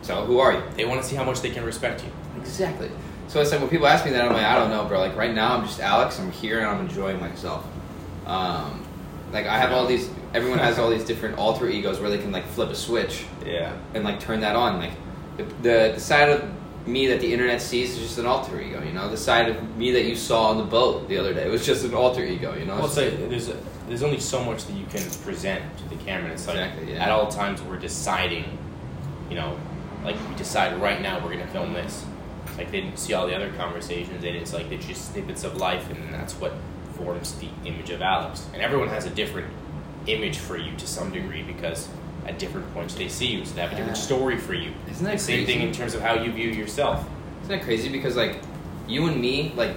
so 0.03 0.25
who 0.25 0.39
are 0.39 0.53
you? 0.53 0.63
They 0.77 0.85
want 0.85 1.03
to 1.03 1.07
see 1.07 1.17
how 1.17 1.25
much 1.25 1.41
they 1.43 1.51
can 1.51 1.65
respect 1.65 2.03
you. 2.03 2.11
exactly. 2.41 2.91
So 3.29 3.41
it's 3.41 3.53
like 3.53 3.61
when 3.61 3.69
people 3.69 3.87
ask 3.87 4.05
me 4.05 4.11
that 4.13 4.25
i'm 4.25 4.33
like 4.33 4.45
i 4.45 4.57
don't 4.57 4.71
know 4.71 4.85
bro. 4.85 4.99
Like 4.99 5.17
right 5.17 5.35
now 5.35 5.57
i'm 5.57 5.65
just 5.65 5.81
alex. 5.81 6.19
I'm 6.19 6.33
here 6.33 6.59
and 6.59 6.69
i'm 6.69 6.81
enjoying 6.81 7.21
myself. 7.21 7.65
Um 8.27 8.85
like 9.33 9.47
i 9.47 9.59
have 9.59 9.73
all 9.73 9.87
these 9.87 10.09
everyone 10.35 10.59
has 10.59 10.79
all 10.79 10.91
these 10.91 11.05
different 11.05 11.39
alter 11.39 11.69
egos 11.69 12.01
where 12.01 12.11
they 12.11 12.19
can 12.19 12.33
like 12.33 12.47
flip 12.47 12.71
a 12.71 12.75
switch 12.75 13.25
Yeah. 13.45 13.73
and 13.95 14.05
like 14.05 14.21
turn 14.21 14.41
that 14.41 14.57
on. 14.57 14.79
Like 14.79 14.93
the, 15.37 15.45
the 15.63 15.93
the 15.95 16.01
side 16.01 16.29
of 16.29 16.49
me 16.87 17.07
that 17.09 17.21
the 17.21 17.31
internet 17.33 17.61
sees 17.61 17.93
is 17.97 17.99
just 17.99 18.19
an 18.19 18.27
alter 18.27 18.61
ego. 18.61 18.83
You 18.83 18.93
know, 18.93 19.09
the 19.11 19.17
side 19.17 19.49
of 19.51 19.77
me 19.77 19.91
that 19.93 20.05
you 20.05 20.17
saw 20.17 20.49
on 20.51 20.57
the 20.59 20.65
boat 20.65 21.09
the 21.09 21.19
other 21.19 21.35
day 21.35 21.49
was 21.51 21.65
just 21.67 21.85
an 21.85 21.95
alter 21.95 22.25
ego. 22.25 22.55
You 22.55 22.65
know, 22.65 22.77
Well, 22.77 22.87
it's 22.87 22.97
like 22.97 23.29
there's 23.29 23.51
there's 23.89 24.03
only 24.03 24.21
so 24.21 24.43
much 24.45 24.65
that 24.67 24.73
you 24.75 24.87
can 24.87 25.03
present 25.25 25.63
to 25.79 25.89
the 25.89 25.97
camera. 26.05 26.25
And 26.25 26.33
it's 26.35 26.47
like 26.47 26.57
Exactly, 26.57 26.93
yeah. 26.95 27.05
at 27.05 27.11
all 27.11 27.27
times 27.29 27.61
we're 27.63 27.79
deciding, 27.79 28.45
you 29.29 29.37
know, 29.37 29.59
like 30.05 30.17
we 30.29 30.35
decide 30.37 30.81
right 30.81 31.01
now 31.03 31.23
we're 31.25 31.33
gonna 31.33 31.47
film 31.49 31.73
this. 31.75 32.05
Like 32.57 32.71
they 32.71 32.81
didn't 32.81 32.99
see 32.99 33.13
all 33.15 33.27
the 33.27 33.35
other 33.35 33.51
conversations, 33.53 34.25
and 34.25 34.37
it's 34.37 34.53
like 34.53 34.69
they're 34.69 34.79
just 34.79 35.13
snippets 35.13 35.45
of 35.45 35.57
life, 35.57 35.89
and 35.91 36.13
that's 36.15 36.35
what 36.35 36.53
forms 36.97 37.35
the 37.37 37.49
image 37.65 37.91
of 37.91 38.01
Alex. 38.03 38.47
And 38.53 38.63
everyone 38.63 38.89
has 38.89 39.07
a 39.07 39.11
different 39.11 39.49
image 40.07 40.39
for 40.39 40.57
you 40.57 40.75
to 40.77 40.87
some 40.87 41.11
degree 41.13 41.43
because 41.43 41.89
at 42.27 42.39
different 42.39 42.73
points 42.75 42.95
they 42.95 43.09
see 43.09 43.27
you, 43.27 43.45
so 43.45 43.55
they 43.55 43.61
have 43.63 43.73
a 43.73 43.77
different 43.77 43.97
Yeah. 43.97 44.03
story 44.03 44.37
for 44.39 44.55
you. 44.55 44.73
Isn't 44.91 45.05
that 45.05 45.13
the 45.13 45.19
same 45.19 45.45
crazy? 45.45 45.59
thing 45.59 45.69
in 45.69 45.73
terms 45.75 45.95
of 45.95 46.01
how 46.03 46.15
you 46.15 46.31
view 46.33 46.49
yourself? 46.51 47.05
Isn't 47.43 47.59
that 47.59 47.65
crazy? 47.65 47.89
Because 47.89 48.17
like 48.17 48.39
you 48.87 49.07
and 49.07 49.21
me 49.21 49.53
like 49.57 49.73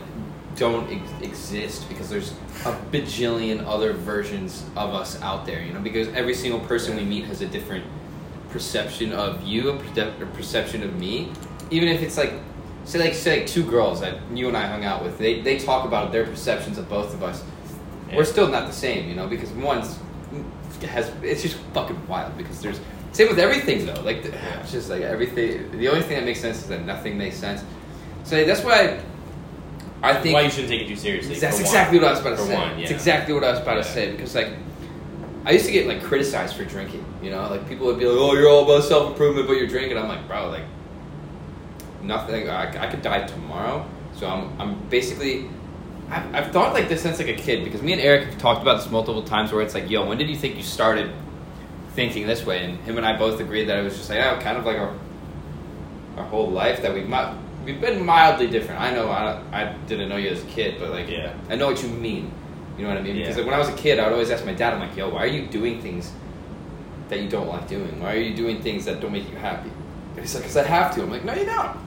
don't 0.55 0.87
ex- 0.91 1.09
exist 1.23 1.89
because 1.89 2.09
there's 2.09 2.31
a 2.65 2.73
bajillion 2.91 3.65
other 3.65 3.93
versions 3.93 4.63
of 4.75 4.93
us 4.93 5.19
out 5.21 5.45
there. 5.45 5.61
You 5.63 5.73
know, 5.73 5.79
because 5.79 6.07
every 6.09 6.35
single 6.35 6.59
person 6.61 6.95
we 6.95 7.03
meet 7.03 7.25
has 7.25 7.41
a 7.41 7.47
different 7.47 7.83
perception 8.49 9.11
of 9.13 9.41
you, 9.43 9.69
a, 9.71 9.77
perce- 9.77 9.97
a 10.21 10.25
perception 10.35 10.83
of 10.83 10.95
me. 10.99 11.31
Even 11.71 11.87
if 11.89 12.01
it's 12.01 12.17
like 12.17 12.33
say 12.85 12.99
like 12.99 13.13
say 13.13 13.39
like 13.39 13.47
two 13.47 13.63
girls 13.63 14.01
that 14.01 14.15
you 14.33 14.47
and 14.47 14.55
I 14.57 14.67
hung 14.67 14.83
out 14.85 15.03
with, 15.03 15.17
they 15.17 15.41
they 15.41 15.57
talk 15.57 15.85
about 15.85 16.11
their 16.11 16.25
perceptions 16.25 16.77
of 16.77 16.87
both 16.89 17.13
of 17.13 17.23
us. 17.23 17.43
Yeah. 18.09 18.17
We're 18.17 18.25
still 18.25 18.47
not 18.49 18.67
the 18.67 18.73
same, 18.73 19.09
you 19.09 19.15
know, 19.15 19.27
because 19.27 19.49
one's 19.51 19.97
has 20.87 21.11
it's 21.21 21.41
just 21.41 21.55
fucking 21.73 22.07
wild 22.07 22.37
because 22.37 22.61
there's 22.61 22.79
same 23.11 23.27
with 23.29 23.39
everything 23.39 23.85
though. 23.85 24.01
Like 24.01 24.23
the, 24.23 24.33
it's 24.61 24.71
just 24.71 24.89
like 24.89 25.01
everything. 25.01 25.71
The 25.77 25.87
only 25.89 26.01
thing 26.01 26.17
that 26.17 26.25
makes 26.25 26.39
sense 26.41 26.57
is 26.59 26.67
that 26.67 26.85
nothing 26.85 27.17
makes 27.17 27.35
sense. 27.37 27.63
So 28.23 28.43
that's 28.45 28.63
why 28.63 28.99
I 30.01 30.13
think 30.15 30.33
Why 30.33 30.41
you 30.41 30.49
shouldn't 30.49 30.69
take 30.69 30.81
it 30.81 30.87
too 30.87 30.95
seriously? 30.95 31.35
that's 31.35 31.57
for 31.57 31.63
one. 31.63 31.69
exactly 31.71 31.99
what 31.99 32.07
I 32.07 32.11
was 32.11 32.19
about 32.21 32.29
to 32.31 32.37
For 32.37 32.43
say. 32.47 32.55
one, 32.55 32.79
It's 32.79 32.91
exactly 32.91 33.33
what 33.33 33.43
I 33.43 33.51
was 33.51 33.59
about 33.59 33.75
to 33.75 33.83
say 33.83 34.11
because 34.11 34.35
like 34.35 34.49
I 35.45 35.51
used 35.51 35.65
to 35.65 35.71
get 35.71 35.87
like 35.87 36.01
criticized 36.03 36.55
for 36.55 36.65
drinking. 36.65 37.05
You 37.21 37.29
know, 37.31 37.47
like 37.49 37.67
people 37.69 37.85
would 37.87 37.99
be 37.99 38.05
like, 38.05 38.17
"Oh, 38.17 38.33
you're 38.33 38.49
all 38.49 38.63
about 38.63 38.83
self 38.83 39.11
improvement, 39.11 39.47
but 39.47 39.57
you're 39.57 39.67
drinking." 39.67 39.97
I'm 39.97 40.07
like, 40.07 40.25
bro, 40.27 40.49
like 40.49 40.63
nothing. 42.01 42.49
I, 42.49 42.83
I 42.83 42.87
could 42.89 43.01
die 43.01 43.25
tomorrow, 43.27 43.85
so 44.15 44.27
I'm 44.27 44.59
I'm 44.59 44.79
basically. 44.89 45.49
I've, 46.09 46.35
I've 46.35 46.51
thought 46.51 46.73
like 46.73 46.89
this 46.89 47.01
since 47.01 47.19
like 47.19 47.29
a 47.29 47.33
kid 47.35 47.63
because 47.63 47.81
me 47.81 47.93
and 47.93 48.01
Eric 48.01 48.25
have 48.25 48.37
talked 48.37 48.61
about 48.61 48.81
this 48.81 48.89
multiple 48.91 49.23
times 49.23 49.51
where 49.51 49.61
it's 49.61 49.73
like, 49.73 49.89
yo, 49.89 50.05
when 50.05 50.17
did 50.17 50.29
you 50.29 50.35
think 50.35 50.55
you 50.57 50.63
started 50.63 51.11
thinking 51.93 52.27
this 52.27 52.45
way? 52.45 52.63
And 52.65 52.79
him 52.81 52.97
and 52.97 53.05
I 53.05 53.17
both 53.17 53.39
agreed 53.39 53.65
that 53.65 53.77
it 53.77 53.83
was 53.83 53.95
just 53.95 54.09
like, 54.09 54.19
oh, 54.19 54.39
kind 54.41 54.57
of 54.57 54.65
like 54.65 54.77
a 54.77 54.97
our 56.17 56.23
whole 56.25 56.49
life 56.51 56.81
that 56.83 56.93
we've 56.93 57.09
mi- 57.09 57.33
we've 57.65 57.81
been 57.81 58.05
mildly 58.05 58.47
different. 58.47 58.79
I 58.79 58.91
know 58.93 59.09
I, 59.09 59.41
I 59.51 59.73
didn't 59.87 60.09
know 60.09 60.17
you 60.17 60.29
as 60.29 60.43
a 60.43 60.47
kid, 60.47 60.79
but 60.79 60.91
like 60.91 61.09
Yeah. 61.09 61.33
I 61.49 61.55
know 61.55 61.67
what 61.67 61.81
you 61.81 61.89
mean. 61.89 62.31
You 62.77 62.83
know 62.83 62.89
what 62.89 62.97
I 62.97 63.01
mean? 63.01 63.17
Because 63.17 63.37
like, 63.37 63.45
when 63.45 63.53
I 63.53 63.59
was 63.59 63.69
a 63.69 63.75
kid, 63.75 63.99
I 63.99 64.03
would 64.05 64.13
always 64.13 64.29
ask 64.31 64.45
my 64.45 64.53
dad, 64.53 64.73
I'm 64.73 64.79
like, 64.79 64.95
"Yo, 64.97 65.09
why 65.09 65.23
are 65.23 65.27
you 65.27 65.45
doing 65.47 65.81
things 65.81 66.11
that 67.09 67.19
you 67.19 67.29
don't 67.29 67.47
like 67.47 67.67
doing? 67.67 67.99
Why 68.01 68.13
are 68.15 68.19
you 68.19 68.35
doing 68.35 68.61
things 68.61 68.85
that 68.85 68.99
don't 68.99 69.11
make 69.11 69.29
you 69.29 69.37
happy?" 69.37 69.69
And 70.11 70.19
he's 70.19 70.33
like, 70.35 70.43
"Cause 70.43 70.57
I 70.57 70.63
have 70.63 70.93
to." 70.95 71.03
I'm 71.03 71.11
like, 71.11 71.23
"No, 71.23 71.33
you 71.33 71.45
don't." 71.45 71.77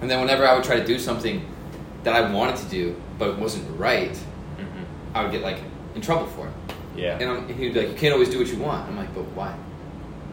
And 0.00 0.10
then 0.10 0.20
whenever 0.20 0.46
I 0.46 0.54
would 0.54 0.64
try 0.64 0.78
to 0.78 0.84
do 0.86 0.98
something 0.98 1.44
that 2.04 2.14
I 2.14 2.30
wanted 2.32 2.56
to 2.56 2.66
do 2.66 3.00
but 3.18 3.38
wasn't 3.38 3.78
right, 3.78 4.16
hmm 4.16 4.84
I 5.14 5.22
would 5.22 5.32
get 5.32 5.42
like 5.42 5.58
in 5.94 6.00
trouble 6.00 6.26
for 6.26 6.46
it. 6.46 6.52
Yeah. 6.96 7.18
And, 7.18 7.30
I'm, 7.30 7.36
and 7.48 7.50
he'd 7.50 7.74
be 7.74 7.80
like, 7.80 7.90
"You 7.90 7.96
can't 7.96 8.12
always 8.12 8.28
do 8.28 8.38
what 8.38 8.48
you 8.48 8.58
want." 8.58 8.88
I'm 8.88 8.96
like, 8.96 9.12
"But 9.14 9.24
why?" 9.34 9.56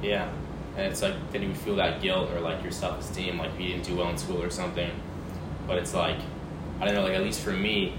Yeah, 0.01 0.29
and 0.77 0.86
it's 0.91 1.01
like 1.01 1.15
then 1.31 1.41
you 1.41 1.48
would 1.50 1.57
feel 1.57 1.75
that 1.77 2.01
guilt 2.01 2.29
or 2.31 2.39
like 2.39 2.62
your 2.63 2.72
self 2.72 3.00
esteem, 3.00 3.38
like 3.39 3.51
if 3.53 3.60
you 3.60 3.67
didn't 3.69 3.86
do 3.86 3.95
well 3.95 4.10
in 4.10 4.17
school 4.17 4.41
or 4.41 4.50
something. 4.50 4.91
But 5.67 5.77
it's 5.77 5.93
like, 5.93 6.17
I 6.79 6.86
don't 6.86 6.93
know, 6.93 7.03
like 7.03 7.13
at 7.13 7.24
least 7.24 7.41
for 7.41 7.51
me, 7.51 7.98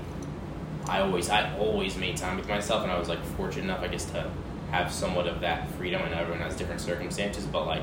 I 0.89 1.01
always 1.01 1.31
I 1.31 1.57
always 1.59 1.97
made 1.97 2.17
time 2.17 2.37
with 2.37 2.49
myself, 2.49 2.83
and 2.83 2.93
I 2.93 2.99
was 2.99 3.09
like 3.09 3.25
fortunate 3.37 3.65
enough, 3.65 3.81
I 3.83 3.89
guess, 3.89 4.05
to 4.07 4.31
have 4.71 4.93
somewhat 4.93 5.27
of 5.27 5.41
that 5.41 5.69
freedom. 5.73 6.03
I 6.05 6.11
know 6.11 6.19
everyone 6.19 6.43
has 6.43 6.57
different 6.57 6.81
circumstances, 6.81 7.45
but 7.47 7.67
like 7.67 7.83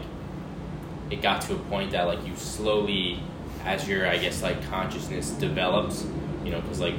it 1.09 1.21
got 1.21 1.41
to 1.43 1.53
a 1.53 1.57
point 1.57 1.91
that 1.91 2.03
like 2.07 2.25
you 2.25 2.35
slowly, 2.35 3.19
as 3.65 3.87
your 3.87 4.07
I 4.07 4.17
guess 4.17 4.41
like 4.41 4.63
consciousness 4.69 5.31
develops, 5.31 6.05
you 6.43 6.51
know, 6.51 6.61
because 6.61 6.79
like 6.79 6.95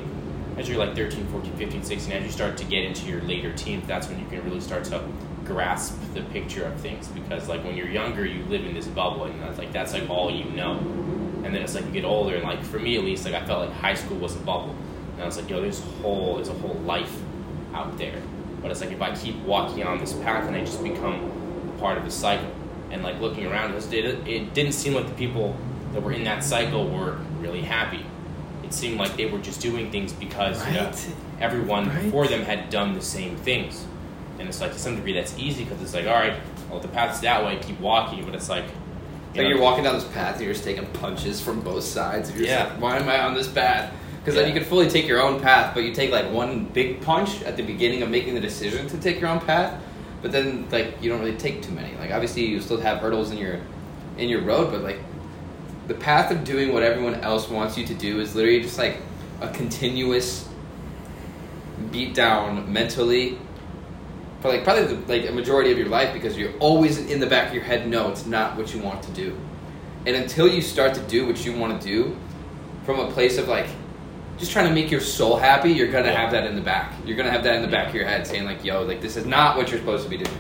as 0.57 0.69
you're 0.69 0.79
like 0.79 0.95
13, 0.95 1.27
14, 1.27 1.57
15, 1.57 1.83
16, 1.83 2.13
as 2.13 2.25
you 2.25 2.31
start 2.31 2.57
to 2.57 2.65
get 2.65 2.85
into 2.85 3.07
your 3.07 3.21
later 3.23 3.53
teens, 3.53 3.87
that's 3.87 4.09
when 4.09 4.21
you 4.21 4.27
can 4.27 4.43
really 4.45 4.61
start 4.61 4.85
to 4.85 5.03
grasp 5.45 5.99
the 6.15 6.23
picture 6.23 6.65
of 6.65 6.79
things. 6.81 7.09
Because 7.09 7.49
like 7.49 7.65
when 7.65 7.77
you're 7.77 7.89
younger, 7.89 8.25
you 8.25 8.45
live 8.45 8.65
in 8.65 8.75
this 8.75 8.87
bubble, 8.87 9.25
and 9.25 9.41
that's 9.43 9.59
like 9.59 9.73
that's 9.73 9.93
like 9.93 10.09
all 10.09 10.31
you 10.31 10.45
know. 10.51 10.79
And 11.45 11.55
then 11.55 11.63
it's 11.63 11.75
like 11.75 11.85
you 11.87 11.93
get 11.93 12.05
older, 12.05 12.37
and 12.37 12.45
like 12.45 12.63
for 12.63 12.79
me 12.79 12.97
at 12.97 13.05
least, 13.05 13.25
like 13.25 13.35
I 13.35 13.45
felt 13.45 13.69
like 13.69 13.77
high 13.79 13.95
school 13.95 14.17
was 14.19 14.37
a 14.37 14.41
bubble, 14.41 14.75
and 15.15 15.23
I 15.23 15.27
was 15.27 15.37
like, 15.37 15.51
yo, 15.51 15.61
there's 15.61 15.81
whole 16.01 16.37
there's 16.37 16.49
a 16.49 16.55
whole 16.55 16.75
life 16.75 17.15
out 17.75 17.99
there. 17.99 18.21
But 18.63 18.71
it's 18.71 18.81
like 18.81 18.93
if 18.93 19.03
I 19.03 19.15
keep 19.15 19.37
walking 19.41 19.83
on 19.85 19.99
this 19.99 20.13
path, 20.13 20.47
and 20.47 20.57
I 20.57 20.61
just 20.61 20.83
become 20.83 21.77
part 21.79 21.99
of 21.99 22.05
the 22.05 22.11
cycle. 22.11 22.51
And 22.91 23.03
like 23.03 23.21
looking 23.21 23.47
around, 23.47 23.75
it, 23.75 23.93
it, 23.93 24.29
it 24.29 24.55
didn't 24.55 24.73
seem 24.73 24.95
like 24.95 25.09
the 25.09 25.15
people 25.15 25.57
that 25.95 26.03
were 26.03 26.13
in 26.13 26.25
that 26.25 26.45
cycle 26.45 26.89
were 26.89 27.19
really 27.41 27.63
happy. 27.63 28.05
It 28.63 28.73
seemed 28.75 28.99
like 28.99 29.17
they 29.17 29.27
were 29.27 29.39
just 29.39 29.61
doing 29.61 29.91
things 29.91 30.13
because 30.13 30.67
you 30.67 30.75
know, 30.75 30.91
everyone 31.41 31.89
Right. 31.89 32.03
before 32.05 32.27
them 32.27 32.43
had 32.43 32.71
done 32.71 32.95
the 32.95 33.03
same 33.03 33.37
things. 33.37 33.85
And 34.39 34.49
it's 34.49 34.61
like 34.61 34.73
to 34.73 34.79
some 34.79 34.97
degree 34.97 35.13
that's 35.13 35.39
easy 35.39 35.65
because 35.65 35.81
it's 35.81 35.95
like, 35.95 36.07
all 36.07 36.15
right, 36.15 36.35
well 36.71 36.81
the 36.81 36.89
path's 36.89 37.21
that 37.21 37.45
way, 37.45 37.59
keep 37.63 37.79
walking. 37.81 38.25
But 38.25 38.35
it's 38.35 38.49
like, 38.49 38.65
you 38.65 38.71
like 39.41 39.43
know, 39.43 39.49
you're 39.49 39.61
walking 39.61 39.85
down 39.85 39.95
this 39.95 40.05
path 40.05 40.37
and 40.37 40.45
you're 40.45 40.53
just 40.53 40.65
taking 40.65 40.85
punches 40.87 41.41
from 41.41 41.61
both 41.61 41.85
sides. 41.85 42.31
You're 42.31 42.39
just 42.41 42.51
Yeah. 42.51 42.65
like, 42.65 42.81
why 42.81 42.97
am 42.99 43.09
I 43.09 43.21
on 43.23 43.35
this 43.35 43.47
path? 43.49 43.93
Because 44.19 44.35
then 44.37 44.49
you 44.49 44.55
can 44.55 44.65
fully 44.65 44.89
take 44.89 45.07
your 45.07 45.21
own 45.23 45.39
path, 45.41 45.73
but 45.75 45.85
you 45.85 45.93
take 45.95 46.11
like 46.11 46.31
one 46.33 46.65
big 46.65 47.01
punch 47.03 47.43
at 47.43 47.57
the 47.57 47.63
beginning 47.63 48.03
of 48.03 48.09
making 48.11 48.35
the 48.35 48.41
decision 48.41 48.89
to 48.89 48.97
take 48.97 49.21
your 49.21 49.29
own 49.29 49.39
path. 49.41 49.79
But 50.23 50.33
then 50.33 50.67
like 50.73 51.01
you 51.03 51.11
don't 51.11 51.21
really 51.21 51.37
take 51.37 51.63
too 51.63 51.73
many. 51.73 51.95
Like 51.99 52.11
obviously 52.11 52.47
you 52.47 52.61
still 52.61 52.81
have 52.81 52.99
hurdles 52.99 53.31
in 53.31 53.39
your 53.39 53.61
in 54.17 54.29
your 54.31 54.41
road, 54.41 54.73
but 54.73 54.83
like 54.83 54.99
the 55.87 55.95
path 55.95 56.31
of 56.31 56.45
doing 56.45 56.73
what 56.73 56.83
everyone 56.83 57.17
else 57.17 57.49
wants 57.49 57.77
you 57.77 57.87
to 57.87 57.95
do 57.95 58.21
is 58.21 58.35
literally 58.35 58.61
just 58.61 58.79
like 58.79 58.99
a 59.41 59.49
continuous 59.49 60.49
beat 61.91 62.15
down 62.15 62.73
mentally 62.73 63.39
for 64.41 64.49
like 64.49 64.65
probably 64.65 64.85
the, 64.95 65.13
like 65.13 65.29
a 65.29 65.33
majority 65.33 65.73
of 65.73 65.79
your 65.79 65.89
life 65.89 66.13
because 66.13 66.37
you're 66.37 66.57
always 66.59 66.99
in 67.11 67.21
the 67.21 67.27
back 67.27 67.49
of 67.49 67.55
your 67.55 67.65
head 67.65 67.87
no 67.89 68.11
it's 68.11 68.27
not 68.27 68.57
what 68.57 68.73
you 68.75 68.81
want 68.81 69.03
to 69.03 69.11
do. 69.13 69.37
And 70.07 70.17
until 70.17 70.47
you 70.49 70.61
start 70.61 70.95
to 70.95 71.01
do 71.03 71.27
what 71.27 71.45
you 71.45 71.57
want 71.57 71.81
to 71.81 71.87
do 71.87 72.17
from 72.85 73.01
a 73.01 73.11
place 73.11 73.39
of 73.39 73.49
like 73.49 73.67
just 74.39 74.53
trying 74.53 74.69
to 74.69 74.75
make 74.75 74.91
your 74.91 75.01
soul 75.01 75.37
happy 75.37 75.71
you're 75.71 75.91
gonna 75.91 76.07
Yeah. 76.07 76.21
have 76.21 76.33
that 76.33 76.45
in 76.45 76.57
the 76.57 76.61
back. 76.63 76.93
You're 77.05 77.17
gonna 77.17 77.31
have 77.31 77.45
that 77.45 77.57
in 77.57 77.63
the 77.63 77.69
back 77.69 77.89
of 77.89 77.95
your 77.95 78.05
head 78.07 78.27
saying 78.27 78.45
like 78.45 78.65
yo 78.65 78.83
like 78.83 79.01
this 79.01 79.17
is 79.17 79.27
not 79.27 79.57
what 79.57 79.71
you're 79.71 79.81
supposed 79.81 80.05
to 80.05 80.11
be 80.11 80.17
doing 80.19 80.37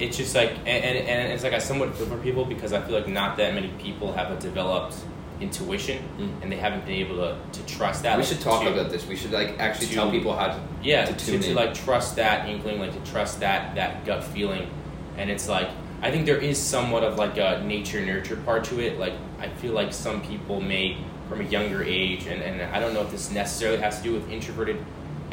it's 0.00 0.16
just 0.16 0.34
like, 0.34 0.50
and, 0.50 0.66
and, 0.84 1.08
and 1.08 1.32
it's 1.32 1.42
like 1.44 1.52
I 1.52 1.58
somewhat 1.58 1.94
feel 1.94 2.06
for 2.06 2.16
people 2.18 2.44
because 2.44 2.72
I 2.72 2.80
feel 2.80 2.94
like 2.94 3.08
not 3.08 3.36
that 3.36 3.54
many 3.54 3.68
people 3.78 4.12
have 4.12 4.30
a 4.30 4.40
developed 4.40 4.94
intuition 5.40 6.02
Mm. 6.18 6.42
and 6.42 6.52
they 6.52 6.56
haven't 6.56 6.84
been 6.84 6.96
able 6.96 7.16
to, 7.16 7.36
to 7.52 7.66
trust 7.66 8.02
that. 8.02 8.16
we 8.16 8.22
like, 8.22 8.28
should 8.30 8.40
talk 8.42 8.62
to- 8.62 8.72
about 8.72 8.90
this 8.90 9.06
we 9.06 9.16
should 9.16 9.30
like 9.32 9.58
actually 9.58 9.86
to- 9.86 9.94
tell 9.94 10.10
people 10.10 10.34
how 10.36 10.48
to 10.48 10.60
yeah 10.82 11.06
to 11.06 11.14
to, 11.14 11.38
to, 11.38 11.54
like 11.54 11.72
trust 11.72 12.16
that 12.16 12.46
inkling 12.46 12.78
like 12.78 12.92
to 12.92 13.10
trust 13.10 13.40
that 13.40 13.74
that 13.74 14.04
gut 14.04 14.22
feeling 14.22 14.68
and 15.16 15.30
it's 15.30 15.48
like 15.48 15.70
i 16.02 16.10
think 16.10 16.26
there 16.26 16.36
is 16.36 16.58
somewhat 16.58 17.02
of 17.02 17.16
like 17.16 17.38
a 17.38 17.62
nature 17.64 18.04
nurture 18.04 18.36
part 18.36 18.64
to 18.64 18.80
it 18.80 18.98
like 18.98 19.14
i 19.38 19.48
feel 19.48 19.72
like 19.72 19.94
some 19.94 20.20
people 20.20 20.60
may 20.60 20.98
from 21.30 21.40
a 21.40 21.44
younger 21.44 21.82
age 21.82 22.26
and, 22.26 22.42
and 22.42 22.60
i 22.74 22.78
don't 22.78 22.92
know 22.92 23.00
if 23.00 23.10
this 23.10 23.30
necessarily 23.30 23.78
has 23.78 23.96
to 23.96 24.02
do 24.02 24.12
with 24.12 24.30
introverted 24.30 24.76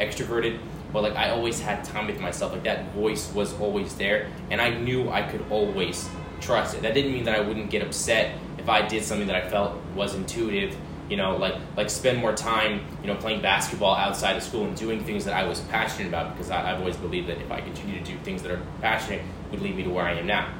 extroverted 0.00 0.58
but 0.92 1.02
like 1.02 1.16
i 1.16 1.30
always 1.30 1.60
had 1.60 1.84
time 1.84 2.06
with 2.06 2.20
myself. 2.20 2.52
Like 2.52 2.64
that 2.64 2.92
voice 2.92 3.32
was 3.32 3.52
always 3.60 3.94
there 3.94 4.30
and 4.50 4.60
i 4.60 4.70
knew 4.70 5.10
i 5.10 5.22
could 5.22 5.44
always 5.50 6.08
trust 6.40 6.76
it. 6.76 6.82
That 6.82 6.94
didn't 6.94 7.12
mean 7.12 7.24
that 7.24 7.34
i 7.34 7.40
wouldn't 7.40 7.70
get 7.70 7.82
upset 7.82 8.38
if 8.58 8.68
i 8.68 8.86
did 8.86 9.02
something 9.02 9.26
that 9.26 9.36
i 9.36 9.48
felt 9.48 9.76
was 9.94 10.14
intuitive 10.14 10.76
you 11.08 11.16
know, 11.16 11.36
like 11.36 11.54
like 11.76 11.90
spend 11.90 12.18
more 12.18 12.34
time, 12.34 12.82
you 13.00 13.06
know, 13.08 13.16
playing 13.16 13.40
basketball 13.40 13.94
outside 13.94 14.36
of 14.36 14.42
school 14.42 14.64
and 14.64 14.76
doing 14.76 15.02
things 15.04 15.24
that 15.24 15.34
I 15.34 15.44
was 15.44 15.60
passionate 15.60 16.08
about 16.08 16.34
because 16.34 16.50
I, 16.50 16.72
I've 16.72 16.80
always 16.80 16.96
believed 16.96 17.28
that 17.28 17.38
if 17.38 17.50
I 17.50 17.60
continue 17.60 17.98
to 17.98 18.04
do 18.04 18.18
things 18.18 18.42
that 18.42 18.50
are 18.50 18.60
passionate, 18.80 19.22
would 19.50 19.60
lead 19.60 19.76
me 19.76 19.84
to 19.84 19.90
where 19.90 20.04
I 20.04 20.12
am 20.12 20.26
now, 20.26 20.52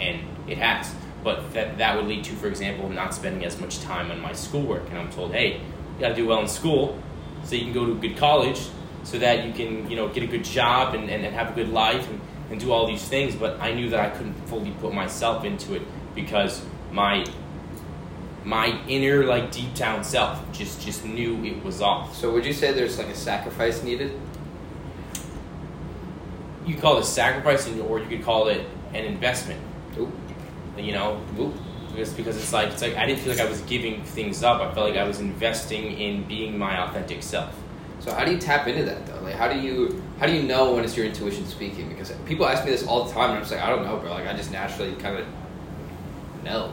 and 0.00 0.20
it 0.48 0.58
has. 0.58 0.92
But 1.22 1.52
that 1.54 1.78
that 1.78 1.96
would 1.96 2.06
lead 2.06 2.24
to, 2.24 2.32
for 2.34 2.48
example, 2.48 2.88
not 2.88 3.14
spending 3.14 3.44
as 3.44 3.60
much 3.60 3.80
time 3.80 4.10
on 4.10 4.20
my 4.20 4.32
schoolwork, 4.32 4.88
and 4.88 4.98
I'm 4.98 5.10
told, 5.10 5.32
hey, 5.32 5.54
you 5.54 6.00
got 6.00 6.08
to 6.08 6.14
do 6.14 6.26
well 6.26 6.40
in 6.40 6.48
school, 6.48 7.00
so 7.44 7.54
you 7.54 7.62
can 7.62 7.72
go 7.72 7.86
to 7.86 7.92
a 7.92 7.94
good 7.94 8.16
college, 8.16 8.68
so 9.04 9.18
that 9.18 9.46
you 9.46 9.52
can, 9.52 9.88
you 9.88 9.96
know, 9.96 10.08
get 10.08 10.22
a 10.22 10.26
good 10.26 10.44
job 10.44 10.94
and, 10.94 11.08
and, 11.10 11.24
and 11.24 11.34
have 11.34 11.50
a 11.50 11.54
good 11.54 11.68
life 11.68 12.08
and, 12.08 12.20
and 12.50 12.60
do 12.60 12.72
all 12.72 12.86
these 12.86 13.06
things. 13.06 13.34
But 13.34 13.60
I 13.60 13.72
knew 13.72 13.90
that 13.90 14.00
I 14.00 14.10
couldn't 14.10 14.34
fully 14.48 14.72
put 14.80 14.92
myself 14.92 15.44
into 15.44 15.74
it 15.74 15.82
because 16.14 16.64
my 16.90 17.24
my 18.44 18.78
inner 18.88 19.24
like 19.24 19.50
deep 19.50 19.74
down 19.74 20.04
self 20.04 20.40
just 20.52 20.80
just 20.80 21.04
knew 21.04 21.42
it 21.44 21.64
was 21.64 21.80
off. 21.80 22.14
so 22.14 22.30
would 22.30 22.44
you 22.44 22.52
say 22.52 22.74
there's 22.74 22.98
like 22.98 23.06
a 23.06 23.14
sacrifice 23.14 23.82
needed 23.82 24.12
You 26.66 26.76
call 26.76 26.98
it 26.98 27.04
sacrificing, 27.04 27.80
or 27.82 27.98
you 28.00 28.06
could 28.06 28.22
call 28.22 28.48
it 28.48 28.66
an 28.94 29.04
investment. 29.04 29.60
Ooh. 29.98 30.10
You 30.78 30.92
know, 30.92 31.20
Ooh. 31.38 31.52
because 31.90 32.12
because 32.14 32.36
it's 32.36 32.52
like 32.52 32.72
it's 32.72 32.82
like 32.82 32.96
I 32.96 33.06
didn't 33.06 33.20
feel 33.20 33.32
like 33.32 33.40
I 33.40 33.48
was 33.48 33.60
giving 33.62 34.02
things 34.04 34.42
up. 34.42 34.60
I 34.60 34.72
felt 34.72 34.88
like 34.88 34.98
I 34.98 35.04
was 35.04 35.20
investing 35.20 35.98
in 35.98 36.24
being 36.24 36.58
my 36.58 36.78
authentic 36.88 37.22
self. 37.22 37.54
So 38.04 38.12
how 38.12 38.22
do 38.26 38.32
you 38.32 38.38
tap 38.38 38.68
into 38.68 38.84
that 38.84 39.06
though? 39.06 39.18
Like 39.22 39.34
how 39.34 39.48
do 39.48 39.58
you 39.58 40.02
how 40.20 40.26
do 40.26 40.32
you 40.34 40.42
know 40.42 40.74
when 40.74 40.84
it's 40.84 40.94
your 40.94 41.06
intuition 41.06 41.46
speaking? 41.46 41.88
Because 41.88 42.12
people 42.26 42.46
ask 42.46 42.62
me 42.62 42.70
this 42.70 42.86
all 42.86 43.04
the 43.04 43.12
time, 43.12 43.30
and 43.30 43.34
I'm 43.34 43.40
just 43.40 43.52
like, 43.52 43.62
I 43.62 43.70
don't 43.70 43.82
know, 43.82 43.96
bro. 43.96 44.10
Like 44.10 44.26
I 44.26 44.34
just 44.34 44.52
naturally 44.52 44.92
kind 44.96 45.16
of 45.16 45.26
know. 46.44 46.70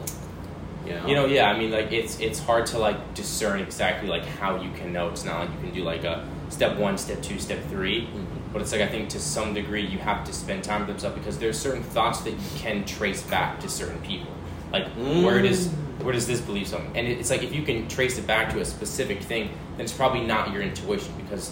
You 0.86 0.92
know. 0.94 1.06
You 1.06 1.14
know, 1.14 1.24
yeah. 1.26 1.50
I 1.50 1.58
mean, 1.58 1.70
like 1.70 1.90
it's 1.90 2.20
it's 2.20 2.38
hard 2.38 2.66
to 2.66 2.78
like 2.78 3.14
discern 3.14 3.60
exactly 3.60 4.10
like 4.10 4.26
how 4.26 4.60
you 4.60 4.70
can 4.72 4.92
know. 4.92 5.08
It's 5.08 5.24
not 5.24 5.40
like 5.40 5.50
you 5.54 5.60
can 5.60 5.74
do 5.74 5.84
like 5.84 6.04
a 6.04 6.28
step 6.50 6.76
one, 6.76 6.98
step 6.98 7.22
two, 7.22 7.38
step 7.38 7.64
3 7.70 8.02
Mhm. 8.02 8.26
But 8.52 8.60
it's 8.60 8.72
like 8.72 8.82
I 8.82 8.88
think 8.88 9.08
to 9.10 9.18
some 9.18 9.54
degree 9.54 9.86
you 9.86 9.96
have 9.98 10.24
to 10.24 10.32
spend 10.34 10.62
time 10.62 10.82
with 10.82 10.90
yourself 10.90 11.14
because 11.14 11.38
there's 11.38 11.58
certain 11.58 11.82
thoughts 11.82 12.20
that 12.22 12.32
you 12.32 12.46
can 12.56 12.84
trace 12.84 13.22
back 13.22 13.58
to 13.60 13.70
certain 13.70 14.00
people. 14.02 14.30
Like 14.70 14.86
where 14.88 15.40
does 15.40 15.70
where 16.02 16.12
does 16.12 16.26
this 16.26 16.40
belief 16.40 16.70
come? 16.70 16.86
And 16.94 17.06
it's 17.06 17.30
like 17.30 17.42
if 17.42 17.52
you 17.54 17.62
can 17.62 17.88
trace 17.88 18.18
it 18.18 18.26
back 18.26 18.52
to 18.52 18.60
a 18.60 18.64
specific 18.64 19.20
thing, 19.22 19.50
then 19.76 19.84
it's 19.84 19.92
probably 19.92 20.22
not 20.22 20.52
your 20.52 20.62
intuition 20.62 21.12
because 21.16 21.50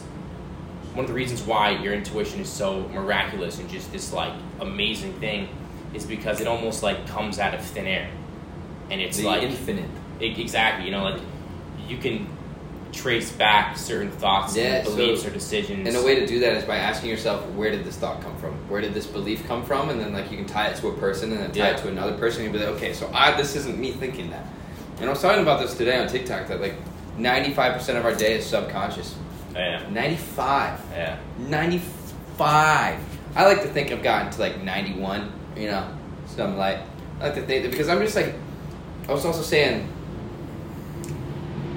one 0.94 1.04
of 1.04 1.08
the 1.08 1.14
reasons 1.14 1.42
why 1.42 1.70
your 1.70 1.94
intuition 1.94 2.40
is 2.40 2.48
so 2.48 2.88
miraculous 2.88 3.58
and 3.60 3.68
just 3.70 3.92
this 3.92 4.12
like 4.12 4.32
amazing 4.60 5.12
thing 5.14 5.48
is 5.94 6.04
because 6.04 6.40
it 6.40 6.46
almost 6.48 6.82
like 6.82 7.06
comes 7.06 7.38
out 7.38 7.54
of 7.54 7.64
thin 7.64 7.86
air. 7.86 8.10
And 8.90 9.00
it's 9.00 9.18
the 9.18 9.24
like 9.24 9.42
infinite. 9.42 9.88
E- 10.20 10.40
Exactly. 10.40 10.84
You 10.86 10.90
know, 10.92 11.04
like 11.04 11.20
you 11.88 11.98
can 11.98 12.26
trace 12.92 13.30
back 13.30 13.76
certain 13.78 14.10
thoughts, 14.10 14.56
Yeah, 14.56 14.76
and 14.76 14.84
beliefs, 14.84 15.22
so- 15.22 15.28
or 15.28 15.30
decisions. 15.32 15.86
And 15.86 15.96
a 15.96 16.02
way 16.02 16.16
to 16.20 16.26
do 16.26 16.40
that 16.40 16.54
is 16.54 16.64
by 16.64 16.76
asking 16.76 17.10
yourself, 17.10 17.46
where 17.50 17.70
did 17.70 17.84
this 17.84 17.96
thought 17.96 18.20
come 18.22 18.36
from? 18.38 18.52
Where 18.68 18.80
did 18.80 18.94
this 18.94 19.06
belief 19.06 19.46
come 19.46 19.64
from? 19.64 19.90
And 19.90 20.00
then 20.00 20.12
like 20.12 20.30
you 20.30 20.36
can 20.36 20.46
tie 20.46 20.66
it 20.68 20.76
to 20.78 20.88
a 20.88 20.92
person, 20.94 21.30
and 21.32 21.40
then 21.40 21.52
tie 21.52 21.58
Yeah. 21.70 21.76
it 21.76 21.78
to 21.78 21.88
another 21.88 22.14
person, 22.16 22.42
and 22.44 22.52
be 22.52 22.58
like, 22.58 22.68
okay, 22.76 22.92
so 22.92 23.08
I 23.14 23.36
this 23.36 23.54
isn't 23.56 23.78
me 23.78 23.92
thinking 23.92 24.30
that. 24.30 24.44
And 25.00 25.08
I 25.08 25.12
was 25.12 25.22
talking 25.22 25.42
about 25.42 25.60
this 25.60 25.74
today 25.74 25.98
on 25.98 26.08
TikTok 26.08 26.48
that 26.48 26.60
like 26.60 26.74
ninety 27.16 27.52
five 27.54 27.74
percent 27.74 27.96
of 27.98 28.04
our 28.04 28.14
day 28.14 28.34
is 28.38 28.46
subconscious. 28.46 29.14
yeah, 29.54 29.82
Ninety 29.90 30.16
five. 30.16 30.78
yeah, 30.92 31.16
95. 31.38 32.98
I 33.36 33.46
like 33.46 33.62
to 33.62 33.68
think 33.68 33.92
I've 33.92 34.02
gotten 34.02 34.30
to 34.32 34.40
like 34.40 34.62
91, 34.62 35.32
you 35.56 35.68
know, 35.68 35.86
something 36.26 36.58
like. 36.58 36.78
I 37.20 37.24
like 37.26 37.34
to 37.36 37.42
think 37.42 37.62
that 37.64 37.70
because 37.70 37.88
I'm 37.88 38.00
just 38.00 38.16
like, 38.16 38.34
I 39.08 39.12
was 39.12 39.24
also 39.24 39.42
saying, 39.42 39.88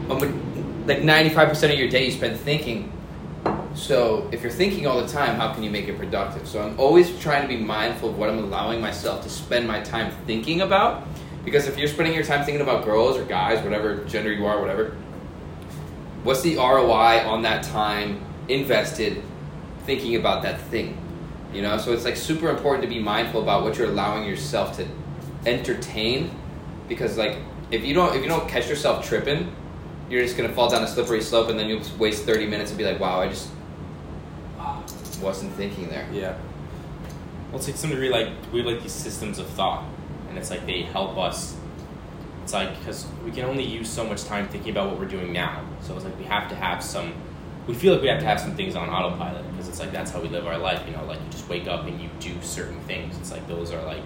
um, 0.10 0.53
like 0.86 1.00
95% 1.00 1.74
of 1.74 1.80
your 1.80 1.90
day 1.90 2.06
you 2.06 2.12
spend 2.12 2.40
thinking. 2.40 2.92
So 3.74 4.30
if 4.32 4.42
you're 4.44 4.52
thinking 4.52 4.86
all 4.86 5.02
the 5.02 5.08
time, 5.08 5.36
how 5.36 5.54
can 5.54 5.64
you 5.64 5.72
make 5.72 5.88
it 5.88 5.98
productive? 5.98 6.48
So 6.48 6.62
I'm 6.62 6.80
always 6.80 7.18
trying 7.20 7.42
to 7.42 7.48
be 7.48 7.58
mindful 7.58 8.10
of 8.10 8.18
what 8.18 8.30
I'm 8.30 8.38
allowing 8.40 8.82
myself 8.82 9.24
to 9.24 9.30
spend 9.30 9.68
my 9.68 9.82
time 9.82 10.12
thinking 10.26 10.62
about 10.62 11.08
Because 11.46 11.68
if 11.68 11.78
you're 11.78 11.88
spending 11.88 12.14
your 12.14 12.24
time 12.24 12.46
thinking 12.46 12.62
about 12.62 12.86
girls 12.86 13.18
or 13.18 13.26
guys, 13.26 13.64
whatever 13.64 14.04
gender 14.06 14.32
you 14.32 14.46
are, 14.46 14.60
whatever, 14.62 14.96
what's 16.24 16.42
the 16.42 16.56
ROI 16.56 17.28
on 17.28 17.42
that 17.42 17.64
time 17.64 18.24
invested 18.48 19.22
thinking 19.86 20.16
about 20.16 20.44
that 20.44 20.62
thing? 20.62 20.98
You 21.54 21.62
know, 21.62 21.78
so 21.78 21.92
it's 21.92 22.06
like 22.06 22.16
super 22.16 22.50
important 22.50 22.84
to 22.84 22.90
be 22.90 23.00
mindful 23.00 23.42
about 23.42 23.64
what 23.64 23.78
you're 23.78 23.90
allowing 23.90 24.28
yourself 24.28 24.78
to 24.78 24.88
entertain, 25.46 26.32
because 26.88 27.18
like 27.18 27.38
if 27.70 27.84
you 27.84 27.94
don't 27.94 28.16
if 28.16 28.24
you 28.24 28.30
don't 28.30 28.48
catch 28.48 28.70
yourself 28.70 29.06
tripping, 29.08 29.54
you're 30.10 30.24
just 30.24 30.38
gonna 30.38 30.54
fall 30.54 30.70
down 30.70 30.84
a 30.84 30.88
slippery 30.88 31.22
slope, 31.22 31.50
and 31.50 31.60
then 31.60 31.68
you'll 31.68 31.82
waste 31.98 32.24
thirty 32.26 32.46
minutes 32.46 32.72
and 32.72 32.78
be 32.78 32.86
like, 32.86 33.00
wow, 33.00 33.22
I 33.22 33.28
just 33.28 33.50
ah, 34.58 34.84
wasn't 35.22 35.54
thinking 35.54 35.90
there. 35.90 36.08
Yeah. 36.12 36.38
Well, 37.50 37.60
it's 37.60 37.68
like 37.68 37.78
some 37.78 37.92
degree, 37.92 38.10
like 38.10 38.30
we 38.52 38.60
have 38.60 38.68
like 38.68 38.82
these 38.82 38.92
systems 38.92 39.40
of 39.40 39.48
thought, 39.48 39.86
and 40.30 40.38
it's 40.38 40.50
like 40.50 40.66
they 40.66 40.82
help 40.84 41.18
us. 41.18 41.56
It's 42.44 42.54
like 42.54 42.78
because 42.80 43.06
we 43.24 43.32
can 43.32 43.46
only 43.46 43.64
use 43.64 43.90
so 43.90 44.06
much 44.06 44.26
time 44.26 44.48
thinking 44.50 44.72
about 44.72 44.90
what 44.90 45.00
we're 45.00 45.06
doing 45.06 45.32
now, 45.32 45.64
so 45.82 45.96
it's 45.96 46.06
like 46.06 46.18
we 46.18 46.26
have 46.26 46.50
to 46.50 46.56
have 46.56 46.84
some. 46.84 47.14
We 47.68 47.74
feel 47.74 47.94
like 47.94 48.02
we 48.02 48.10
have 48.10 48.20
to 48.20 48.26
have 48.26 48.42
some 48.42 48.56
things 48.56 48.76
on 48.76 48.90
autopilot 48.90 49.50
because 49.52 49.70
it's 49.70 49.80
like 49.80 49.94
that's 49.94 50.12
how 50.12 50.20
we 50.20 50.28
live 50.28 50.46
our 50.46 50.58
life. 50.58 50.82
You 50.86 50.98
know, 50.98 51.06
like 51.06 51.20
you 51.20 51.30
just 51.30 51.48
wake 51.48 51.68
up 51.68 51.88
and 51.88 52.02
you 52.02 52.10
do 52.20 52.34
certain 52.42 52.80
things. 52.82 53.18
It's 53.18 53.32
like 53.32 53.48
those 53.48 53.72
are 53.72 53.82
like 53.86 54.04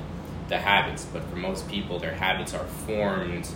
the 0.50 0.58
habits, 0.58 1.06
but 1.06 1.24
for 1.24 1.38
most 1.38 1.68
people, 1.68 2.00
their 2.00 2.14
habits 2.14 2.54
are 2.54 2.66
formed 2.66 3.50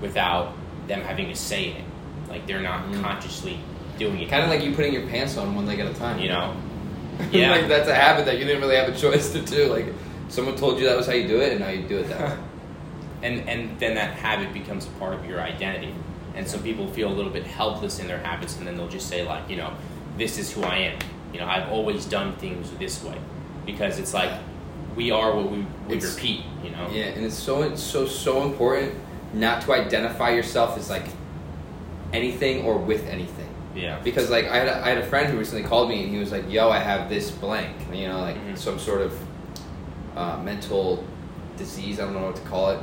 without 0.00 0.52
them 0.86 1.00
having 1.00 1.28
to 1.28 1.36
say 1.36 1.68
it. 1.70 1.84
Like 2.28 2.46
they're 2.46 2.60
not 2.60 2.86
Mm. 2.90 3.02
consciously 3.02 3.58
doing 3.98 4.20
it. 4.20 4.28
Kind 4.28 4.42
of 4.44 4.50
like 4.50 4.62
you 4.62 4.74
putting 4.74 4.92
your 4.92 5.06
pants 5.06 5.36
on 5.36 5.54
one 5.54 5.66
leg 5.66 5.78
at 5.80 5.86
a 5.86 5.94
time. 5.94 6.18
you 6.18 6.28
know. 6.28 6.54
Yeah. 7.30 7.52
like 7.52 7.68
that's 7.68 7.88
a 7.88 7.94
habit 7.94 8.24
that 8.26 8.38
you 8.38 8.44
didn't 8.44 8.60
really 8.60 8.76
have 8.76 8.88
a 8.88 8.96
choice 8.96 9.32
to 9.32 9.40
do. 9.40 9.66
Like 9.66 9.86
someone 10.28 10.56
told 10.56 10.78
you 10.78 10.86
that 10.86 10.96
was 10.96 11.06
how 11.06 11.12
you 11.12 11.28
do 11.28 11.40
it, 11.40 11.52
and 11.52 11.60
now 11.60 11.68
you 11.68 11.82
do 11.86 11.98
it 11.98 12.08
that 12.08 12.20
way. 12.20 12.36
and 13.22 13.48
and 13.48 13.78
then 13.78 13.94
that 13.94 14.14
habit 14.14 14.52
becomes 14.52 14.86
a 14.86 14.90
part 14.98 15.14
of 15.14 15.24
your 15.24 15.40
identity 15.40 15.94
and 16.34 16.46
some 16.46 16.60
people 16.62 16.86
feel 16.88 17.08
a 17.08 17.14
little 17.14 17.30
bit 17.30 17.44
helpless 17.46 17.98
in 18.00 18.06
their 18.08 18.18
habits 18.18 18.58
and 18.58 18.66
then 18.66 18.76
they'll 18.76 18.88
just 18.88 19.08
say 19.08 19.24
like 19.24 19.48
you 19.48 19.56
know 19.56 19.72
this 20.18 20.36
is 20.36 20.52
who 20.52 20.62
i 20.64 20.76
am 20.76 20.98
you 21.32 21.38
know 21.40 21.46
i've 21.46 21.68
always 21.70 22.04
done 22.04 22.32
things 22.36 22.70
this 22.72 23.02
way 23.04 23.16
because 23.64 23.98
it's 24.00 24.12
like 24.12 24.30
we 24.96 25.10
are 25.12 25.34
what 25.34 25.48
we, 25.50 25.64
we 25.88 25.98
repeat 26.00 26.40
you 26.64 26.70
know 26.70 26.86
Yeah, 26.92 27.04
and 27.04 27.24
it's 27.24 27.36
so 27.38 27.62
it's 27.62 27.80
so 27.82 28.04
so 28.04 28.42
important 28.42 28.92
not 29.34 29.62
to 29.62 29.72
identify 29.72 30.30
yourself 30.30 30.78
as 30.78 30.88
like 30.90 31.06
anything 32.12 32.64
or 32.64 32.78
with 32.78 33.06
anything. 33.08 33.48
yeah 33.74 33.98
Because 34.04 34.30
like 34.30 34.46
I 34.46 34.56
had 34.56 34.68
a, 34.68 34.84
I 34.84 34.88
had 34.90 34.98
a 34.98 35.06
friend 35.06 35.30
who 35.32 35.38
recently 35.38 35.64
called 35.64 35.88
me 35.88 36.02
and 36.04 36.10
he 36.12 36.18
was 36.18 36.30
like, 36.32 36.50
"Yo, 36.50 36.70
I 36.70 36.78
have 36.78 37.08
this 37.08 37.30
blank," 37.30 37.74
you 37.92 38.06
know, 38.08 38.20
like 38.20 38.36
Mhm. 38.36 38.56
some 38.56 38.78
sort 38.78 39.00
of 39.02 39.12
uh, 40.16 40.38
mental 40.44 41.02
disease. 41.56 41.98
I 41.98 42.04
don't 42.04 42.14
know 42.14 42.26
what 42.26 42.36
to 42.36 42.42
call 42.42 42.70
it. 42.70 42.78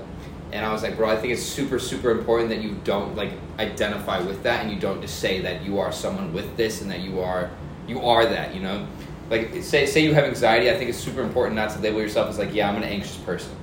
And 0.51 0.65
I 0.65 0.73
was 0.73 0.83
like, 0.83 0.97
"Bro, 0.97 1.09
I 1.09 1.15
think 1.15 1.31
it's 1.33 1.41
super 1.43 1.79
super 1.79 2.11
important 2.11 2.49
that 2.49 2.61
you 2.61 2.75
don't 2.83 3.15
like 3.15 3.31
identify 3.57 4.19
with 4.19 4.43
that 4.43 4.63
and 4.63 4.71
you 4.73 4.79
don't 4.79 5.01
just 5.01 5.19
say 5.19 5.39
that 5.41 5.63
you 5.63 5.79
are 5.79 5.91
someone 5.93 6.33
with 6.33 6.57
this 6.57 6.81
and 6.81 6.91
that 6.91 6.99
you 6.99 7.21
are 7.21 7.49
you 7.87 8.01
are 8.01 8.25
that, 8.25 8.53
you 8.53 8.61
know." 8.61 8.85
Like 9.29 9.63
say 9.63 9.85
say 9.85 10.01
you 10.03 10.13
have 10.13 10.25
anxiety, 10.25 10.69
I 10.69 10.75
think 10.77 10.89
it's 10.89 10.99
super 10.99 11.21
important 11.21 11.55
not 11.55 11.69
to 11.69 11.79
label 11.79 12.01
yourself 12.01 12.27
as 12.29 12.37
like, 12.37 12.53
"Yeah, 12.53 12.67
I'm 12.69 12.75
an 12.75 12.83
anxious 12.83 13.15
person." 13.15 13.53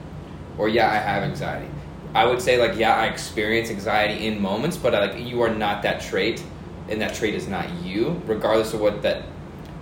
Or, 0.57 0.67
"Yeah, 0.71 0.91
I 0.91 0.95
have 0.97 1.23
anxiety." 1.25 1.69
I 2.19 2.27
would 2.27 2.43
say 2.43 2.59
like, 2.59 2.79
"Yeah, 2.79 2.95
I 2.95 3.07
experience 3.07 3.71
anxiety 3.71 4.27
in 4.27 4.41
moments, 4.41 4.77
but 4.77 4.93
like 4.93 5.19
you 5.19 5.43
are 5.43 5.55
not 5.65 5.83
that 5.83 6.01
trait." 6.01 6.43
and 6.89 7.01
that 7.01 7.15
trait 7.15 7.35
is 7.35 7.49
not 7.49 7.71
you, 7.83 8.21
regardless 8.27 8.73
of 8.73 8.81
what 8.81 9.03
that 9.03 9.25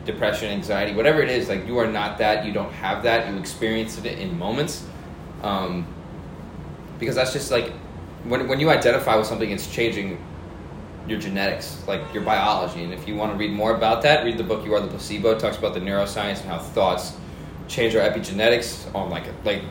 depression, 0.05 0.51
anxiety, 0.51 0.95
whatever 0.95 1.23
it 1.23 1.31
is, 1.31 1.49
like 1.49 1.67
you 1.67 1.79
are 1.79 1.87
not 1.87 2.19
that, 2.19 2.45
you 2.45 2.53
don't 2.53 2.73
have 2.73 3.03
that, 3.05 3.31
you 3.31 3.39
experienced 3.39 4.05
it 4.05 4.19
in 4.19 4.37
moments. 4.39 4.85
Um, 5.43 5.87
because 6.99 7.15
that's 7.15 7.33
just 7.33 7.51
like 7.51 7.71
when, 8.25 8.49
when 8.49 8.59
you 8.59 8.71
identify 8.71 9.17
with 9.17 9.27
something, 9.27 9.51
it's 9.51 9.73
changing 9.73 10.23
your 11.07 11.21
genetics, 11.21 11.83
like 11.87 12.01
your 12.13 12.25
biology. 12.25 12.83
And 12.83 12.93
if 12.93 13.07
you 13.07 13.15
want 13.15 13.33
to 13.33 13.39
read 13.39 13.53
more 13.53 13.77
about 13.77 14.03
that, 14.03 14.25
read 14.25 14.39
the 14.39 14.45
book 14.45 14.65
You 14.65 14.75
Are 14.75 14.81
the 14.81 14.89
Placebo. 14.89 15.33
It 15.33 15.39
talks 15.39 15.57
about 15.57 15.75
the 15.75 15.81
neuroscience 15.81 16.41
and 16.41 16.51
how 16.51 16.59
thoughts 16.59 17.17
change 17.69 17.95
our 17.95 18.09
epigenetics 18.09 18.93
on 18.95 19.11
like 19.11 19.25
like 19.45 19.63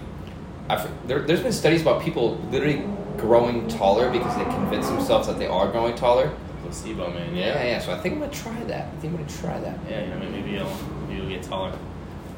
I've, 0.69 1.07
there, 1.07 1.19
there's 1.19 1.41
been 1.41 1.51
studies 1.51 1.81
about 1.81 2.01
people 2.01 2.37
literally 2.51 2.83
growing 3.17 3.67
taller 3.67 4.09
because 4.11 4.35
they 4.35 4.43
convince 4.45 4.87
themselves 4.87 5.27
that 5.27 5.37
they 5.39 5.47
are 5.47 5.67
growing 5.71 5.95
taller. 5.95 6.31
placebo 6.63 7.09
man 7.11 7.35
Yeah, 7.35 7.45
yeah 7.55 7.63
yeah. 7.65 7.79
So 7.79 7.93
I 7.93 7.99
think 7.99 8.15
I'm 8.15 8.19
gonna 8.21 8.31
try 8.33 8.63
that. 8.65 8.87
I 8.87 8.95
think 8.99 9.13
I'm 9.13 9.19
gonna 9.25 9.37
try 9.41 9.59
that. 9.59 9.77
yeah 9.89 10.03
you 10.03 10.09
know 10.09 10.29
maybe 10.29 10.51
you'll 10.51 10.75
maybe 11.07 11.21
you'll 11.21 11.29
get 11.29 11.43
taller 11.43 11.71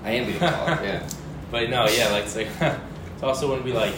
I 0.04 0.12
am 0.12 0.26
getting 0.26 0.40
taller. 0.40 0.84
yeah. 0.84 1.08
but 1.52 1.70
no 1.70 1.88
yeah 1.88 2.10
like 2.12 2.26
it's 2.26 2.36
like 2.42 2.48
it's 3.14 3.24
also 3.24 3.50
when 3.52 3.64
we 3.64 3.72
like 3.74 3.94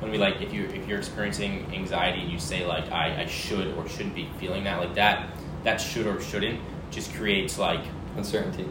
when 0.00 0.10
we 0.12 0.18
like 0.18 0.40
if 0.40 0.52
you 0.52 0.64
if 0.66 0.86
you're 0.88 0.98
experiencing 0.98 1.66
anxiety 1.72 2.20
and 2.22 2.30
you 2.30 2.38
say 2.38 2.64
like 2.66 2.90
I, 2.92 3.22
I 3.22 3.26
should 3.26 3.74
or 3.76 3.88
shouldn't 3.88 4.14
be 4.14 4.28
feeling 4.38 4.64
that 4.64 4.78
like 4.80 4.94
that 4.94 5.26
that 5.64 5.80
should 5.80 6.06
or 6.06 6.20
shouldn't 6.20 6.60
just 6.90 7.12
creates 7.14 7.58
like 7.58 7.80
Uncertainty. 8.16 8.66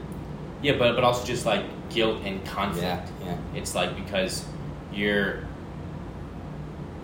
yeah 0.62 0.77
but 0.77 0.95
but 0.95 1.03
also 1.03 1.25
just 1.25 1.45
like 1.45 1.63
guilt 1.89 2.21
and 2.23 2.43
conflict 2.45 3.10
Yeah, 3.21 3.27
yeah. 3.27 3.38
it's 3.60 3.75
like 3.75 3.95
because 3.95 4.45
you're 4.95 5.43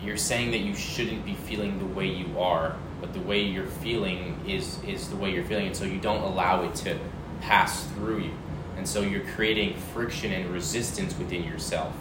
you're 0.01 0.17
saying 0.17 0.51
that 0.51 0.60
you 0.60 0.73
shouldn't 0.73 1.23
be 1.25 1.36
feeling 1.36 1.77
the 1.77 1.86
way 1.86 2.08
you 2.08 2.39
are 2.39 2.75
but 3.01 3.13
the 3.13 3.19
way 3.19 3.41
you're 3.41 3.65
feeling 3.65 4.39
is 4.47 4.80
is 4.88 5.10
the 5.10 5.15
way 5.15 5.32
you're 5.32 5.43
feeling 5.43 5.67
and 5.67 5.75
so 5.75 5.84
you 5.84 5.99
don't 5.99 6.21
allow 6.21 6.63
it 6.63 6.75
to 6.75 6.97
pass 7.41 7.84
through 7.88 8.19
you. 8.19 8.32
And 8.77 8.88
so 8.88 9.01
you're 9.01 9.25
creating 9.36 9.75
friction 9.93 10.32
and 10.32 10.49
resistance 10.51 11.17
within 11.17 11.43
yourself. 11.43 11.93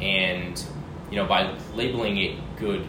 And 0.00 0.62
you 1.10 1.16
know 1.16 1.26
by 1.26 1.54
labeling 1.74 2.18
it 2.18 2.38
good 2.56 2.86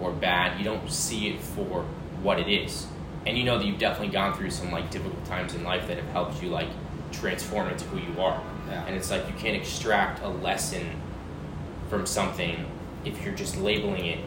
or 0.00 0.12
bad 0.12 0.58
you 0.58 0.64
don't 0.64 0.90
see 0.90 1.28
it 1.28 1.40
for 1.40 1.82
what 2.22 2.38
it 2.38 2.48
is. 2.48 2.86
And 3.26 3.36
you 3.36 3.44
know 3.44 3.58
that 3.58 3.66
you've 3.66 3.78
definitely 3.78 4.12
gone 4.12 4.34
through 4.34 4.50
some 4.50 4.70
like 4.70 4.90
difficult 4.90 5.24
times 5.26 5.54
in 5.54 5.64
life 5.64 5.86
that 5.88 5.96
have 5.96 6.08
helped 6.08 6.42
you 6.42 6.48
like 6.48 6.68
transform 7.10 7.68
into 7.68 7.84
who 7.86 7.98
you 7.98 8.20
are. 8.20 8.40
Yeah. 8.68 8.86
and 8.86 8.96
it's 8.96 9.10
like 9.10 9.26
you 9.26 9.34
can't 9.34 9.56
extract 9.56 10.22
a 10.22 10.28
lesson 10.28 10.86
from 11.92 12.06
something 12.06 12.64
if 13.04 13.22
you're 13.22 13.34
just 13.34 13.58
labeling 13.58 14.06
it 14.06 14.18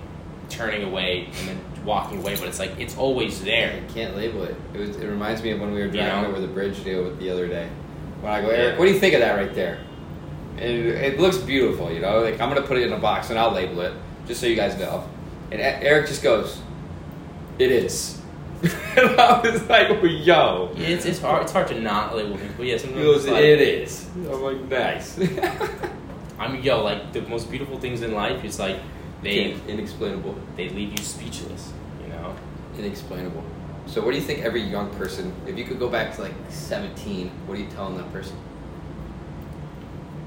turning 0.50 0.84
away 0.84 1.28
and 1.40 1.48
then 1.48 1.60
walking 1.84 2.20
away 2.20 2.36
but 2.36 2.48
it's 2.48 2.60
like 2.60 2.72
it's 2.80 2.96
always 2.96 3.44
there 3.44 3.76
You 3.76 3.88
can't 3.92 4.16
label 4.16 4.44
it. 4.44 4.56
It, 4.76 4.80
was, 4.80 4.90
it 4.98 5.08
reminds 5.08 5.42
me 5.42 5.50
of 5.50 5.60
when 5.60 5.72
we 5.74 5.80
were 5.80 5.88
You 5.88 5.94
driving 5.94 6.22
know? 6.22 6.28
over 6.30 6.40
the 6.40 6.48
bridge 6.48 6.84
deal 6.84 7.04
with 7.04 7.18
the 7.18 7.32
other 7.32 7.48
day. 7.48 7.68
When 8.22 8.32
I 8.32 8.42
go, 8.44 8.52
Yeah. 8.52 8.58
Eric, 8.58 8.78
what 8.80 8.86
do 8.86 8.92
you 8.94 9.00
think 9.00 9.16
of 9.16 9.22
that 9.22 9.34
right 9.36 9.56
there? 9.56 9.80
And 10.58 10.70
it 10.70 11.20
looks 11.20 11.38
beautiful, 11.38 11.92
you 11.92 12.02
know. 12.02 12.20
Like 12.22 12.40
I'm 12.40 12.50
gonna 12.50 12.62
put 12.62 12.78
it 12.78 12.86
in 12.86 12.94
a 12.94 13.00
box 13.00 13.32
and 13.32 13.40
I'll 13.40 13.52
label 13.52 13.82
it 13.82 13.94
just 14.28 14.40
so 14.40 14.46
you 14.46 14.56
guys 14.56 14.78
know. 14.78 15.10
And 15.52 15.60
Eric 15.60 16.06
just 16.08 16.22
goes, 16.22 16.62
"It 17.58 17.72
is." 17.72 18.22
and 18.62 19.20
I 19.20 19.42
was 19.42 19.68
like, 19.68 19.90
"Yo." 20.04 20.72
Yeah, 20.76 20.88
it's, 20.88 21.06
it's 21.06 21.20
hard 21.20 21.42
it's 21.44 21.52
hard 21.52 21.68
to 21.70 21.82
not 21.82 22.16
label 22.16 22.38
things 22.38 22.54
but 22.56 22.66
yeah 22.68 22.78
sometimes 22.78 23.04
goes, 23.04 23.28
like, 23.28 23.44
"It 23.44 23.62
is." 23.62 24.06
I'm 24.16 24.42
like, 24.44 24.62
"Nice." 24.70 25.18
I 26.38 26.48
mean 26.48 26.64
yo 26.64 26.84
like 26.84 27.14
the 27.14 27.22
most 27.22 27.50
beautiful 27.50 27.80
things 27.80 28.02
in 28.02 28.14
life 28.14 28.44
is 28.44 28.60
like 28.60 28.80
they 29.22 29.54
inexplainable. 29.68 30.36
they 30.56 30.70
leave 30.70 30.98
you 30.98 31.04
speechless 31.04 31.72
you 32.02 32.10
know 32.10 32.36
Inexplainable. 32.78 33.44
So, 33.88 34.04
what 34.04 34.12
do 34.12 34.18
you 34.18 34.24
think 34.24 34.44
every 34.44 34.62
young 34.62 34.90
person, 34.96 35.34
if 35.48 35.58
you 35.58 35.64
could 35.64 35.80
go 35.80 35.88
back 35.88 36.14
to 36.16 36.24
like 36.24 36.34
17, 36.50 37.30
what 37.46 37.58
are 37.58 37.62
you 37.62 37.68
telling 37.68 37.96
that 37.98 38.12
person? 38.12 38.36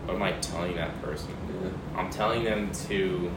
what 0.09 0.15
am 0.15 0.23
I 0.23 0.33
telling 0.41 0.75
that 0.77 1.03
person 1.03 1.29
Yeah. 1.63 1.69
I'm 1.95 2.09
telling 2.09 2.43
them 2.43 2.73
to 2.89 3.31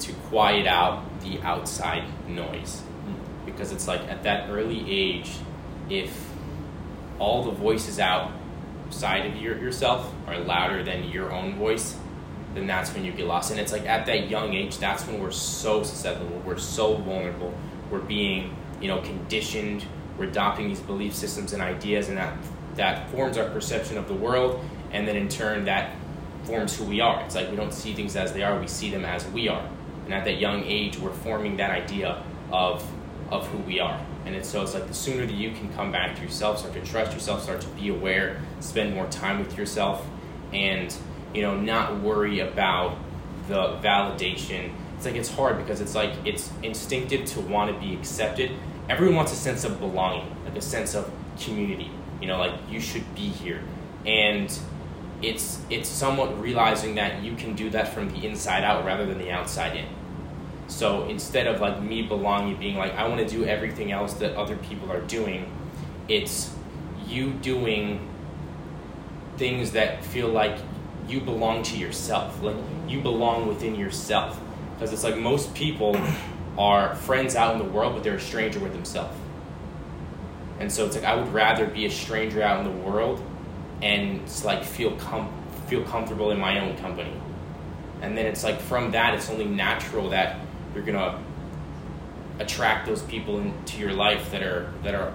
to 0.00 0.12
quiet 0.28 0.66
out 0.66 1.20
the 1.20 1.40
outside 1.42 2.02
noise 2.28 2.80
hmm. 2.80 3.46
because 3.46 3.70
it's 3.70 3.86
like 3.86 4.00
at 4.08 4.24
that 4.24 4.50
early 4.50 4.84
age 4.90 5.30
if 5.88 6.28
all 7.20 7.44
the 7.44 7.52
voices 7.52 8.00
outside 8.88 9.26
of 9.26 9.36
your, 9.36 9.58
yourself 9.58 10.12
are 10.26 10.38
louder 10.38 10.82
than 10.82 11.04
your 11.04 11.30
own 11.30 11.56
voice 11.56 11.96
then 12.54 12.66
that's 12.66 12.92
when 12.94 13.04
you 13.04 13.12
get 13.12 13.26
lost. 13.26 13.50
And 13.50 13.60
it's 13.60 13.72
like 13.72 13.86
at 13.86 14.06
that 14.06 14.28
young 14.28 14.54
age 14.54 14.78
that's 14.78 15.06
when 15.06 15.20
we're 15.20 15.30
so 15.30 15.82
susceptible 15.82 16.42
we're 16.44 16.58
so 16.58 16.96
vulnerable 16.96 17.54
we're 17.90 18.00
being 18.00 18.56
you 18.80 18.88
know 18.88 19.00
conditioned 19.00 19.84
we're 20.16 20.24
adopting 20.24 20.68
these 20.68 20.80
belief 20.80 21.14
systems 21.14 21.52
and 21.52 21.62
ideas 21.62 22.08
and 22.08 22.16
that 22.16 22.36
that 22.74 23.10
forms 23.10 23.36
our 23.36 23.48
perception 23.50 23.98
of 23.98 24.08
the 24.08 24.14
world 24.14 24.64
and 24.92 25.06
then 25.06 25.16
in 25.16 25.28
turn 25.28 25.64
that 25.64 25.94
forms 26.44 26.76
who 26.76 26.84
we 26.84 27.00
are. 27.00 27.22
It's 27.24 27.34
like 27.34 27.50
we 27.50 27.56
don't 27.56 27.74
see 27.74 27.92
things 27.92 28.16
as 28.16 28.32
they 28.32 28.42
are 28.42 28.58
we 28.58 28.66
see 28.66 28.90
them 28.90 29.04
as 29.04 29.26
we 29.28 29.48
are. 29.48 29.68
And 30.06 30.14
at 30.14 30.24
that 30.24 30.38
young 30.40 30.64
age 30.64 30.98
we're 30.98 31.12
forming 31.12 31.58
that 31.58 31.70
idea 31.70 32.22
of 32.50 32.82
of 33.30 33.46
who 33.48 33.58
we 33.58 33.80
are. 33.80 34.00
And 34.24 34.34
it's 34.34 34.48
so 34.48 34.62
it's 34.62 34.74
like 34.74 34.86
the 34.86 34.94
sooner 34.94 35.26
that 35.26 35.34
you 35.34 35.52
can 35.52 35.72
come 35.74 35.92
back 35.92 36.16
to 36.16 36.22
yourself 36.22 36.58
start 36.58 36.74
to 36.74 36.80
trust 36.82 37.12
yourself 37.12 37.42
start 37.42 37.60
to 37.60 37.68
be 37.68 37.88
aware 37.88 38.40
spend 38.60 38.94
more 38.94 39.06
time 39.06 39.38
with 39.38 39.56
yourself 39.56 40.06
and 40.52 40.94
you 41.34 41.42
know 41.42 41.58
not 41.58 42.00
worry 42.00 42.40
about 42.40 42.96
the 43.48 43.78
validation. 43.82 44.70
It's 44.96 45.06
like 45.06 45.14
it's 45.14 45.30
hard 45.30 45.58
because 45.58 45.80
it's 45.80 45.94
like 45.94 46.12
it's 46.24 46.50
instinctive 46.62 47.26
to 47.26 47.40
want 47.40 47.72
to 47.72 47.86
be 47.86 47.94
accepted. 47.94 48.52
Everyone 48.88 49.16
wants 49.16 49.32
a 49.32 49.36
sense 49.36 49.64
of 49.64 49.78
belonging 49.78 50.34
like 50.44 50.56
a 50.56 50.62
sense 50.62 50.94
of 50.94 51.10
community 51.40 51.90
you 52.20 52.26
know 52.26 52.38
like 52.38 52.52
you 52.68 52.80
should 52.80 53.14
be 53.14 53.28
here. 53.28 53.62
And 54.06 54.56
it's 55.22 55.60
it's 55.70 55.88
somewhat 55.88 56.40
realizing 56.40 56.94
that 56.96 57.22
you 57.22 57.34
can 57.34 57.54
do 57.54 57.70
that 57.70 57.92
from 57.92 58.10
the 58.10 58.26
inside 58.26 58.64
out 58.64 58.84
rather 58.84 59.06
than 59.06 59.18
the 59.18 59.30
outside 59.30 59.76
in. 59.76 59.86
So 60.68 61.04
instead 61.08 61.46
of 61.46 61.60
like 61.60 61.82
me 61.82 62.02
belonging, 62.02 62.56
being 62.56 62.76
like 62.76 62.94
I 62.94 63.08
want 63.08 63.26
to 63.26 63.26
do 63.26 63.44
everything 63.44 63.90
else 63.90 64.14
that 64.14 64.36
other 64.36 64.56
people 64.56 64.92
are 64.92 65.00
doing, 65.00 65.50
it's 66.08 66.54
you 67.06 67.32
doing 67.32 68.06
things 69.38 69.72
that 69.72 70.04
feel 70.04 70.28
like 70.28 70.58
you 71.08 71.20
belong 71.20 71.62
to 71.64 71.76
yourself. 71.76 72.42
Like 72.42 72.56
you 72.86 73.00
belong 73.00 73.48
within 73.48 73.74
yourself. 73.74 74.38
Because 74.74 74.92
it's 74.92 75.04
like 75.04 75.16
most 75.16 75.54
people 75.54 75.98
are 76.58 76.94
friends 76.94 77.34
out 77.34 77.54
in 77.54 77.58
the 77.58 77.72
world, 77.72 77.94
but 77.94 78.04
they're 78.04 78.16
a 78.16 78.20
stranger 78.20 78.58
with 78.58 78.72
themselves. 78.72 79.16
And 80.60 80.70
so 80.70 80.86
it's 80.86 80.96
like 80.96 81.04
I 81.04 81.14
would 81.14 81.32
rather 81.32 81.66
be 81.66 81.86
a 81.86 81.90
stranger 81.90 82.42
out 82.42 82.64
in 82.64 82.64
the 82.64 82.78
world 82.84 83.22
and 83.80 84.20
it's 84.22 84.44
like 84.44 84.64
feel 84.64 84.92
com- 84.96 85.32
feel 85.68 85.84
comfortable 85.84 86.30
in 86.30 86.38
my 86.38 86.60
own 86.60 86.76
company. 86.78 87.12
And 88.00 88.16
then 88.16 88.26
it's 88.26 88.44
like 88.44 88.60
from 88.60 88.92
that, 88.92 89.14
it's 89.14 89.30
only 89.30 89.44
natural 89.44 90.10
that 90.10 90.40
you're 90.74 90.84
gonna 90.84 91.18
attract 92.38 92.86
those 92.86 93.02
people 93.02 93.38
into 93.40 93.78
your 93.78 93.92
life 93.92 94.30
that 94.30 94.42
are 94.42 94.70
that 94.84 94.94
are 94.94 95.12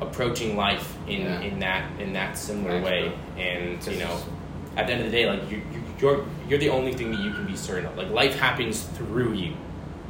approaching 0.00 0.56
life 0.56 0.96
in, 1.06 1.20
Yeah. 1.22 1.40
in 1.40 1.58
that 1.60 2.00
in 2.00 2.12
that 2.14 2.36
similar 2.38 2.80
way. 2.80 3.12
And 3.38 3.84
you 3.86 3.98
know, 3.98 4.18
at 4.76 4.86
the 4.86 4.92
end 4.94 5.04
of 5.04 5.10
the 5.10 5.16
day, 5.16 5.28
like 5.28 5.50
you, 5.50 5.58
you 5.58 5.82
you're 6.00 6.24
you're 6.48 6.58
the 6.58 6.70
only 6.70 6.92
thing 6.92 7.10
that 7.12 7.20
you 7.20 7.30
can 7.32 7.46
be 7.46 7.56
certain 7.56 7.86
of. 7.86 7.96
Like 7.96 8.10
life 8.10 8.38
happens 8.38 8.82
through 8.82 9.34
you. 9.34 9.54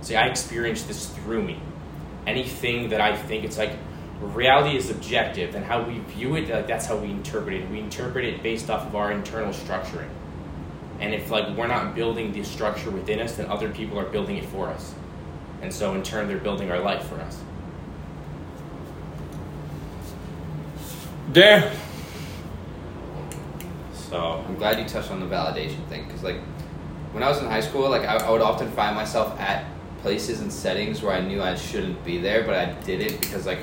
See, 0.00 0.16
I 0.16 0.26
experienced 0.26 0.88
this 0.88 1.06
through 1.08 1.42
me. 1.42 1.58
Anything 2.26 2.88
that 2.90 3.00
I 3.00 3.16
think 3.16 3.44
it's 3.44 3.58
like 3.58 3.72
reality 4.20 4.76
is 4.76 4.90
objective, 4.90 5.54
and 5.54 5.64
how 5.64 5.82
we 5.82 5.98
view 5.98 6.36
it, 6.36 6.48
like 6.48 6.66
that's 6.66 6.86
how 6.86 6.96
we 6.96 7.10
interpret 7.10 7.54
it. 7.54 7.70
We 7.70 7.80
interpret 7.80 8.24
it 8.24 8.42
based 8.42 8.70
off 8.70 8.86
of 8.86 8.94
our 8.96 9.12
internal 9.12 9.52
structuring. 9.52 10.08
And 11.00 11.14
if 11.14 11.30
like 11.30 11.56
we're 11.56 11.66
not 11.66 11.94
building 11.94 12.32
the 12.32 12.44
structure 12.44 12.90
within 12.90 13.20
us, 13.20 13.36
then 13.36 13.46
other 13.46 13.70
people 13.70 13.98
are 13.98 14.06
building 14.06 14.36
it 14.36 14.44
for 14.46 14.68
us. 14.68 14.94
And 15.62 15.72
so 15.72 15.94
in 15.94 16.02
turn 16.02 16.28
they're 16.28 16.38
building 16.38 16.70
our 16.70 16.80
life 16.80 17.04
for 17.06 17.16
us. 17.16 17.40
Damn. 21.32 21.74
So 23.92 24.44
I'm 24.46 24.54
glad 24.54 24.78
you 24.78 24.84
touched 24.84 25.10
on 25.10 25.18
the 25.18 25.26
validation 25.26 25.84
thing 25.88 26.06
because, 26.06 26.22
like, 26.22 26.38
when 27.10 27.24
I 27.24 27.28
was 27.28 27.38
in 27.38 27.46
high 27.46 27.60
school, 27.60 27.88
like, 27.90 28.02
I, 28.02 28.18
I 28.18 28.30
would 28.30 28.40
often 28.40 28.70
find 28.70 28.94
myself 28.94 29.40
at 29.40 29.64
places 30.02 30.40
and 30.40 30.52
settings 30.52 31.02
where 31.02 31.12
I 31.12 31.20
knew 31.20 31.42
I 31.42 31.56
shouldn't 31.56 32.04
be 32.04 32.18
there, 32.18 32.44
but 32.44 32.54
I 32.54 32.66
did 32.82 33.00
it 33.00 33.20
because, 33.20 33.46
like, 33.46 33.58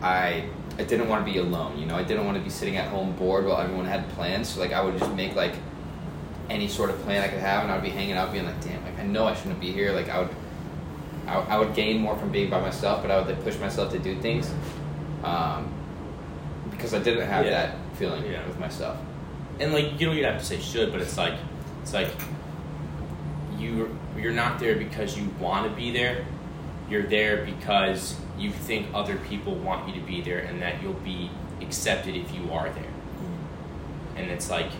I 0.00 0.44
I 0.78 0.84
didn't 0.84 1.08
want 1.08 1.26
to 1.26 1.30
be 1.30 1.38
alone. 1.38 1.76
You 1.78 1.84
know, 1.84 1.96
I 1.96 2.02
didn't 2.02 2.24
want 2.24 2.38
to 2.38 2.42
be 2.42 2.48
sitting 2.48 2.76
at 2.76 2.88
home 2.88 3.12
bored 3.16 3.44
while 3.44 3.60
everyone 3.60 3.84
had 3.84 4.08
plans. 4.10 4.48
So, 4.48 4.60
like, 4.60 4.72
I 4.72 4.80
would 4.82 4.98
just 4.98 5.12
make 5.14 5.34
like 5.34 5.54
any 6.50 6.68
sort 6.68 6.90
of 6.90 6.98
plan 7.02 7.22
I 7.22 7.28
could 7.28 7.38
have, 7.40 7.62
and 7.62 7.70
I 7.72 7.76
would 7.76 7.84
be 7.84 7.90
hanging 7.90 8.14
out, 8.14 8.32
being 8.32 8.44
like, 8.44 8.60
"Damn, 8.60 8.82
like, 8.84 8.98
I 8.98 9.04
know 9.04 9.24
I 9.26 9.34
shouldn't 9.34 9.60
be 9.60 9.72
here." 9.72 9.92
Like, 9.92 10.08
I 10.08 10.20
would. 10.20 10.30
I, 11.26 11.34
I 11.34 11.58
would 11.58 11.74
gain 11.74 12.00
more 12.00 12.16
from 12.16 12.30
being 12.32 12.50
by 12.50 12.60
myself, 12.60 13.02
but 13.02 13.10
I 13.10 13.18
would 13.18 13.26
like 13.28 13.42
push 13.44 13.56
myself 13.58 13.92
to 13.92 13.98
do 13.98 14.20
things, 14.20 14.52
um, 15.22 15.72
because 16.70 16.92
I 16.92 16.98
didn't 16.98 17.26
have 17.28 17.44
Yeah. 17.44 17.50
that 17.52 17.74
feeling 17.94 18.24
Yeah. 18.30 18.44
with 18.46 18.58
myself. 18.58 18.96
and 19.60 19.74
like 19.74 20.00
you 20.00 20.06
don't 20.06 20.16
even 20.16 20.24
have 20.32 20.40
to 20.40 20.46
say 20.46 20.58
should, 20.58 20.90
but 20.90 21.00
it's 21.02 21.18
like 21.18 21.34
it's 21.82 21.92
like 21.92 22.08
you 23.58 23.96
you're 24.16 24.32
not 24.32 24.58
there 24.58 24.74
because 24.76 25.16
you 25.18 25.28
want 25.38 25.68
to 25.70 25.76
be 25.76 25.90
there. 25.92 26.24
You're 26.88 27.02
there 27.04 27.44
because 27.44 28.16
you 28.38 28.50
think 28.50 28.86
other 28.94 29.16
people 29.16 29.54
want 29.54 29.86
you 29.88 30.00
to 30.00 30.06
be 30.06 30.20
there, 30.22 30.38
and 30.40 30.60
that 30.62 30.82
you'll 30.82 30.94
be 30.94 31.30
accepted 31.60 32.16
if 32.16 32.34
you 32.34 32.50
are 32.52 32.70
there. 32.70 32.92
And 34.16 34.30
it's 34.30 34.50
like 34.50 34.70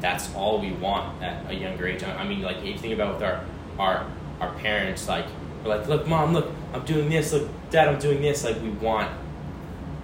that's 0.00 0.34
all 0.34 0.60
we 0.60 0.72
want 0.72 1.22
at 1.22 1.50
a 1.50 1.54
younger 1.54 1.86
age. 1.86 2.02
I 2.02 2.26
mean, 2.26 2.42
like 2.42 2.58
if 2.58 2.64
you 2.64 2.78
think 2.78 2.94
about 2.94 3.14
with 3.14 3.22
our 3.22 3.44
our 3.78 4.06
our 4.40 4.54
parents, 4.54 5.08
like 5.08 5.26
we're 5.64 5.76
like, 5.76 5.88
look, 5.88 6.06
mom, 6.06 6.32
look, 6.32 6.52
I'm 6.72 6.84
doing 6.84 7.08
this. 7.08 7.32
Look, 7.32 7.48
dad, 7.70 7.88
I'm 7.88 7.98
doing 7.98 8.22
this. 8.22 8.44
Like 8.44 8.60
we 8.62 8.70
want 8.70 9.10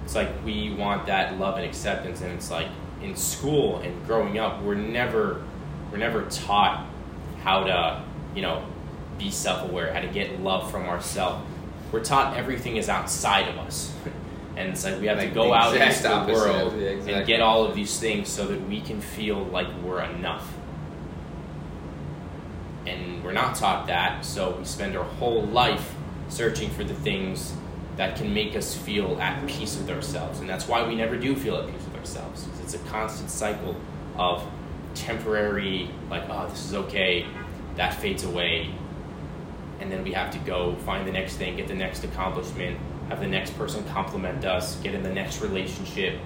it's 0.04 0.14
like 0.14 0.28
we 0.44 0.70
want 0.74 1.06
that 1.06 1.38
love 1.38 1.56
and 1.56 1.64
acceptance 1.64 2.20
and 2.20 2.32
it's 2.32 2.50
like 2.50 2.68
in 3.02 3.16
school 3.16 3.78
and 3.78 4.06
growing 4.06 4.38
up 4.38 4.62
we're 4.62 4.74
never 4.74 5.42
we're 5.90 5.98
never 5.98 6.22
taught 6.26 6.86
how 7.42 7.64
to 7.64 8.02
you 8.34 8.42
know 8.42 8.64
be 9.18 9.30
self-aware 9.30 9.92
how 9.92 10.00
to 10.00 10.08
get 10.08 10.40
love 10.40 10.70
from 10.70 10.86
ourselves 10.86 11.42
we're 11.90 12.04
taught 12.04 12.36
everything 12.36 12.76
is 12.76 12.88
outside 12.88 13.48
of 13.48 13.58
us 13.58 13.94
and 14.56 14.70
it's 14.70 14.84
like 14.84 15.00
we 15.00 15.06
have 15.06 15.18
Like 15.18 15.28
to 15.28 15.34
go 15.34 15.52
out 15.52 15.76
into 15.76 16.02
the 16.02 16.32
world 16.32 16.74
Yeah, 16.78 17.16
and 17.18 17.26
get 17.26 17.40
all 17.40 17.64
of 17.64 17.74
these 17.74 17.98
things 17.98 18.28
so 18.28 18.46
that 18.46 18.60
we 18.68 18.80
can 18.80 19.00
feel 19.00 19.44
like 19.46 19.66
we're 19.82 20.02
enough. 20.02 20.52
And 22.86 23.24
we're 23.24 23.32
not 23.32 23.56
taught 23.56 23.86
that 23.86 24.24
so 24.24 24.56
we 24.58 24.64
spend 24.64 24.96
our 24.96 25.04
whole 25.04 25.42
life 25.42 25.94
searching 26.28 26.70
for 26.70 26.84
the 26.84 26.94
things 26.94 27.54
that 27.96 28.16
can 28.16 28.34
make 28.34 28.56
us 28.56 28.76
feel 28.76 29.20
at 29.20 29.46
peace 29.46 29.76
with 29.76 29.90
ourselves. 29.90 30.40
And 30.40 30.48
that's 30.48 30.68
why 30.68 30.86
we 30.86 30.94
never 30.94 31.16
do 31.16 31.34
feel 31.34 31.56
at 31.56 31.66
peace 31.66 31.84
with 31.84 31.96
ourselves 31.96 32.46
it's 32.64 32.74
a 32.74 32.78
constant 32.90 33.30
cycle 33.30 33.76
of 34.16 34.42
temporary 34.94 35.90
like 36.08 36.22
oh 36.30 36.48
this 36.48 36.64
is 36.64 36.74
okay 36.74 37.26
that 37.76 37.94
fades 37.94 38.24
away. 38.24 38.72
And 39.80 39.90
then 39.90 40.04
we 40.04 40.12
have 40.12 40.30
to 40.30 40.38
go 40.38 40.76
find 40.76 41.06
the 41.06 41.12
next 41.12 41.36
thing 41.36 41.56
get 41.56 41.68
the 41.68 41.74
next 41.74 42.04
accomplishment 42.04 42.78
have 43.08 43.20
the 43.20 43.26
next 43.26 43.56
person 43.58 43.84
compliment 43.88 44.44
us 44.44 44.76
get 44.76 44.94
in 44.94 45.02
the 45.02 45.12
next 45.12 45.40
relationship 45.42 46.18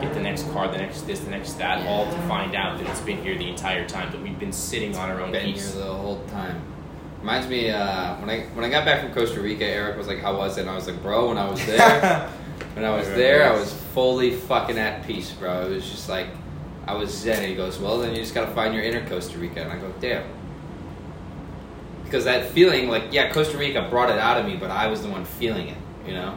get 0.00 0.12
the 0.14 0.20
next 0.20 0.50
car 0.50 0.70
the 0.70 0.78
next 0.78 1.02
this 1.02 1.20
the 1.20 1.30
next 1.30 1.54
that 1.54 1.86
all 1.86 2.04
to 2.06 2.18
find 2.22 2.54
out 2.54 2.78
that 2.78 2.88
it's 2.88 3.00
been 3.00 3.22
here 3.22 3.36
the 3.36 3.48
entire 3.48 3.86
time 3.86 4.10
that 4.10 4.20
we've 4.20 4.38
been 4.38 4.52
sitting 4.52 4.96
on 4.96 5.10
our 5.10 5.20
own 5.20 5.32
been 5.32 5.54
here 5.54 5.62
the 5.62 5.84
whole 5.84 6.24
time. 6.28 6.60
Reminds 7.20 7.48
me 7.48 7.70
uh, 7.70 8.16
when 8.16 8.28
I 8.28 8.42
when 8.52 8.66
I 8.66 8.68
got 8.68 8.84
back 8.84 9.00
from 9.00 9.12
Costa 9.14 9.40
Rica, 9.40 9.64
Eric 9.64 9.96
was 9.96 10.06
like, 10.06 10.20
"How 10.20 10.36
was 10.36 10.58
it?" 10.58 10.62
And 10.62 10.70
I 10.70 10.74
was 10.74 10.86
like, 10.86 11.00
"Bro, 11.00 11.28
when 11.28 11.38
I 11.38 11.48
was 11.48 11.64
there, 11.66 12.28
when 12.74 12.84
I 12.84 12.94
was 12.94 13.08
there, 13.08 13.50
I 13.50 13.58
was 13.58 13.72
fully 13.72 14.32
fucking 14.32 14.76
at 14.76 15.06
peace, 15.06 15.32
bro. 15.32 15.66
It 15.66 15.70
was 15.70 15.90
just 15.90 16.08
like 16.10 16.26
I 16.86 16.92
was 16.94 17.10
zen." 17.10 17.38
And 17.38 17.46
he 17.46 17.54
goes, 17.54 17.78
"Well, 17.78 17.98
then 17.98 18.10
you 18.10 18.20
just 18.20 18.34
gotta 18.34 18.52
find 18.52 18.74
your 18.74 18.82
inner 18.82 19.08
Costa 19.08 19.38
Rica." 19.38 19.62
And 19.62 19.72
I 19.72 19.78
go, 19.78 19.90
"Damn." 20.00 20.24
Because 22.04 22.24
that 22.26 22.50
feeling, 22.50 22.90
like, 22.90 23.04
yeah, 23.10 23.32
Costa 23.32 23.56
Rica 23.56 23.86
brought 23.88 24.10
it 24.10 24.18
out 24.18 24.38
of 24.38 24.44
me, 24.44 24.56
but 24.56 24.70
I 24.70 24.88
was 24.88 25.00
the 25.00 25.08
one 25.08 25.24
feeling 25.24 25.68
it, 25.68 25.78
you 26.06 26.14
know? 26.14 26.34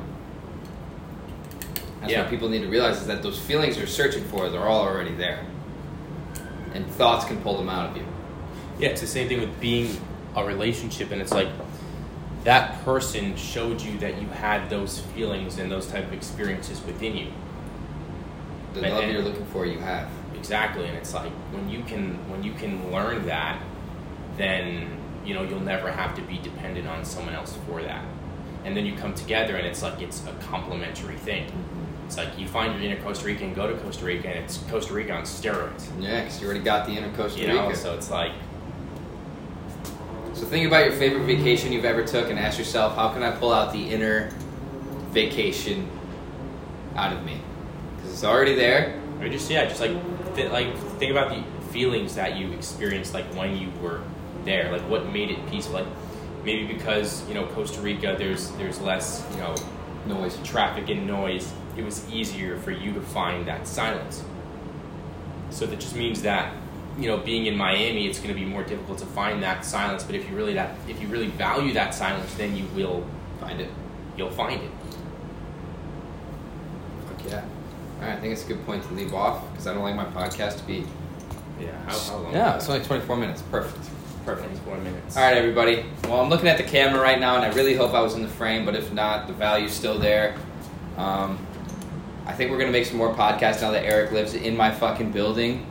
That's 2.01 2.11
Yeah. 2.11 2.21
what 2.21 2.29
people 2.29 2.49
need 2.49 2.61
to 2.61 2.67
realize 2.67 2.97
is 3.01 3.07
that 3.07 3.23
those 3.23 3.39
feelings 3.39 3.77
you're 3.77 3.87
searching 3.87 4.23
for, 4.25 4.49
they're 4.49 4.67
all 4.67 4.81
already 4.81 5.13
there. 5.13 5.39
And 6.73 6.85
thoughts 6.91 7.25
can 7.25 7.37
pull 7.37 7.57
them 7.57 7.69
out 7.69 7.89
of 7.89 7.97
you. 7.97 8.03
Yeah, 8.79 8.89
it's 8.89 9.01
the 9.01 9.07
same 9.07 9.27
thing 9.27 9.39
with 9.41 9.59
being 9.59 9.97
a 10.35 10.43
relationship, 10.45 11.11
and 11.11 11.21
it's 11.21 11.33
like 11.33 11.47
that 12.43 12.83
person 12.85 13.35
showed 13.35 13.81
you 13.81 13.97
that 13.99 14.21
you 14.21 14.27
had 14.27 14.69
those 14.69 14.99
feelings 14.99 15.57
and 15.57 15.71
those 15.71 15.87
type 15.87 16.05
of 16.05 16.13
experiences 16.13 16.81
within 16.85 17.17
you. 17.17 17.27
The 18.73 18.83
And- 18.83 18.93
love 18.93 19.03
and- 19.03 19.11
you're 19.13 19.23
looking 19.23 19.45
for, 19.47 19.65
you 19.65 19.79
have. 19.79 20.07
Exactly, 20.35 20.85
and 20.85 20.95
it's 20.95 21.13
like 21.15 21.31
when 21.51 21.67
you 21.67 21.81
can 21.83 22.19
when 22.29 22.43
you 22.43 22.53
can 22.53 22.91
learn 22.91 23.25
that, 23.25 23.57
then 24.37 24.87
you 25.25 25.33
know 25.33 25.41
you'll 25.41 25.59
never 25.59 25.91
have 25.91 26.15
to 26.15 26.21
be 26.21 26.37
dependent 26.37 26.87
on 26.87 27.03
someone 27.03 27.33
else 27.33 27.57
for 27.67 27.81
that. 27.81 28.03
And 28.67 28.75
then 28.75 28.85
you 28.85 28.95
come 28.95 29.13
together, 29.15 29.55
and 29.55 29.65
it's 29.65 29.81
like 29.81 30.01
it's 30.01 30.21
a 30.27 30.33
complementary 30.51 31.15
thing. 31.15 31.49
It's 32.05 32.17
like 32.17 32.37
you 32.37 32.47
find 32.47 32.73
your 32.73 32.83
inner 32.91 33.01
Costa 33.01 33.25
Rica 33.25 33.45
and 33.45 33.55
go 33.55 33.65
to 33.73 33.77
Costa 33.81 34.03
Rica, 34.03 34.27
and 34.27 34.39
it's 34.43 34.57
Costa 34.69 34.93
Rica 34.93 35.13
on 35.13 35.23
steroids. 35.23 35.87
Yeah, 35.99 36.23
'cause 36.23 36.41
you 36.41 36.47
already 36.47 36.63
got 36.63 36.85
the 36.85 36.91
inner 36.91 37.09
Costa 37.15 37.39
You 37.39 37.47
Rica. 37.47 37.59
know, 37.69 37.73
so 37.73 37.93
it's 37.95 38.11
like 38.11 38.33
So 40.33 40.45
think 40.45 40.67
about 40.67 40.85
your 40.85 40.93
favorite 40.93 41.23
vacation 41.25 41.71
you've 41.71 41.85
ever 41.85 42.03
took 42.03 42.29
and 42.29 42.37
ask 42.37 42.59
yourself, 42.59 42.95
how 42.95 43.09
can 43.09 43.23
I 43.23 43.31
pull 43.31 43.51
out 43.51 43.73
the 43.73 43.89
inner 43.89 44.29
vacation 45.11 45.89
out 46.95 47.11
of 47.11 47.25
me? 47.25 47.39
Because 47.95 48.13
it's 48.13 48.23
already 48.23 48.53
there. 48.53 48.99
Or 49.19 49.29
just 49.29 49.49
yeah, 49.49 49.65
just 49.65 49.81
like 49.81 49.95
th- 50.35 50.51
like 50.51 50.77
think 50.99 51.09
about 51.11 51.29
the 51.29 51.41
feelings 51.71 52.13
that 52.15 52.35
you 52.37 52.51
experienced 52.51 53.13
like 53.15 53.25
when 53.33 53.57
you 53.57 53.69
were 53.81 54.01
there. 54.45 54.71
Like 54.71 54.83
what 54.89 55.11
made 55.11 55.31
it 55.31 55.39
peaceful. 55.49 55.75
Like 55.75 55.87
maybe 56.47 56.65
because 56.73 57.27
you 57.27 57.33
know 57.35 57.45
Costa 57.47 57.79
Rica, 57.81 58.15
there's 58.17 58.49
there's 58.51 58.79
less 58.81 59.23
you 59.33 59.37
know 59.43 59.53
Noise. 60.07 60.37
traffic 60.43 60.89
and 60.89 61.05
noise. 61.05 61.51
It 61.75 61.83
was 61.83 61.97
easier 62.09 62.57
for 62.57 62.71
you 62.71 62.93
to 62.93 63.01
find 63.01 63.45
that 63.47 63.67
silence. 63.67 64.23
So 65.49 65.65
that 65.67 65.79
just 65.79 65.95
means 65.95 66.21
that 66.23 66.53
you 66.97 67.07
know 67.09 67.17
being 67.17 67.45
in 67.45 67.55
Miami, 67.55 68.07
it's 68.07 68.19
going 68.19 68.33
to 68.33 68.39
be 68.43 68.45
more 68.45 68.63
difficult 68.63 68.97
to 68.99 69.05
find 69.07 69.43
that 69.43 69.65
silence. 69.65 70.03
But 70.03 70.15
if 70.15 70.27
you 70.29 70.35
really 70.35 70.53
that 70.53 70.69
if 70.87 71.01
you 71.01 71.07
really 71.09 71.27
value 71.27 71.73
that 71.73 71.93
silence, 71.93 72.33
then 72.35 72.55
you 72.55 72.65
will 72.75 73.05
Find 73.41 73.61
it. 73.61 73.69
you'll 74.17 74.31
find 74.31 74.59
it. 74.67 74.71
Fuck 77.07 77.25
yeah. 77.29 77.45
Alright, 77.99 78.17
I 78.17 78.19
think 78.19 78.33
it's 78.33 78.43
a 78.45 78.47
good 78.47 78.65
point 78.65 78.83
to 78.87 78.93
leave 78.93 79.13
off 79.13 79.47
because 79.51 79.67
I 79.67 79.73
don't 79.73 79.83
like 79.83 79.95
my 79.95 80.05
podcast 80.05 80.57
to 80.57 80.63
be. 80.63 80.83
Yeah. 81.59 81.71
How, 81.85 81.97
how 81.99 82.17
long? 82.17 82.33
Yeah, 82.33 82.55
it's 82.55 82.67
only 82.69 82.83
24 82.85 83.15
minutes. 83.17 83.41
Perfect. 83.51 83.85
Perfect. 84.27 84.67
Minutes. 84.67 85.15
All 85.15 85.23
right, 85.23 85.37
everybody. 85.37 85.85
Well, 86.03 86.19
I'm 86.19 86.29
looking 86.29 86.49
at 86.49 86.57
the 86.57 86.63
camera 86.63 87.01
right 87.01 87.17
now, 87.17 87.37
and 87.37 87.45
I 87.45 87.55
really 87.55 87.75
hope 87.75 87.93
I 87.93 88.01
was 88.01 88.15
in 88.15 88.23
the 88.23 88.27
frame. 88.27 88.65
But 88.65 88.75
if 88.75 88.91
not, 88.91 89.25
the 89.25 89.31
value's 89.31 89.71
still 89.71 89.97
there. 89.97 90.35
Um, 90.97 91.39
I 92.25 92.33
think 92.33 92.51
we're 92.51 92.57
gonna 92.57 92.73
make 92.73 92.85
some 92.85 92.97
more 92.97 93.15
podcasts 93.15 93.61
now 93.61 93.71
that 93.71 93.85
Eric 93.85 94.11
lives 94.11 94.33
in 94.33 94.57
my 94.57 94.69
fucking 94.69 95.13
building. 95.13 95.65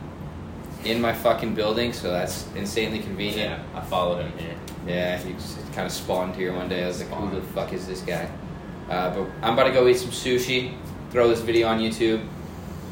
In 0.85 0.99
my 0.99 1.13
fucking 1.13 1.53
building, 1.53 1.93
so 1.93 2.09
that's 2.09 2.47
insanely 2.55 2.97
convenient. 2.97 3.61
Yeah, 3.61 3.79
I 3.79 3.81
followed 3.81 4.25
him 4.25 4.35
here. 4.39 4.55
Yeah, 4.87 5.17
he 5.19 5.33
just 5.33 5.59
kind 5.73 5.85
of 5.85 5.91
spawned 5.91 6.35
here 6.35 6.51
one 6.51 6.67
day. 6.67 6.83
I 6.83 6.87
was 6.87 6.99
like, 6.99 7.09
who 7.11 7.39
the 7.39 7.45
fuck 7.49 7.73
is 7.73 7.85
this 7.85 8.01
guy? 8.01 8.27
Uh, 8.89 9.13
but 9.13 9.29
I'm 9.43 9.53
about 9.53 9.65
to 9.65 9.71
go 9.71 9.87
eat 9.87 9.97
some 9.97 10.09
sushi, 10.09 10.75
throw 11.11 11.27
this 11.27 11.41
video 11.41 11.67
on 11.67 11.79
YouTube. 11.79 12.25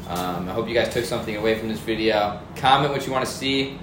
Um, 0.08 0.48
I 0.48 0.52
hope 0.52 0.68
you 0.68 0.74
guys 0.74 0.94
took 0.94 1.04
something 1.04 1.34
away 1.34 1.58
from 1.58 1.68
this 1.68 1.80
video. 1.80 2.40
Comment 2.54 2.92
what 2.92 3.04
you 3.04 3.12
want 3.12 3.26
to 3.26 3.30
see, 3.30 3.80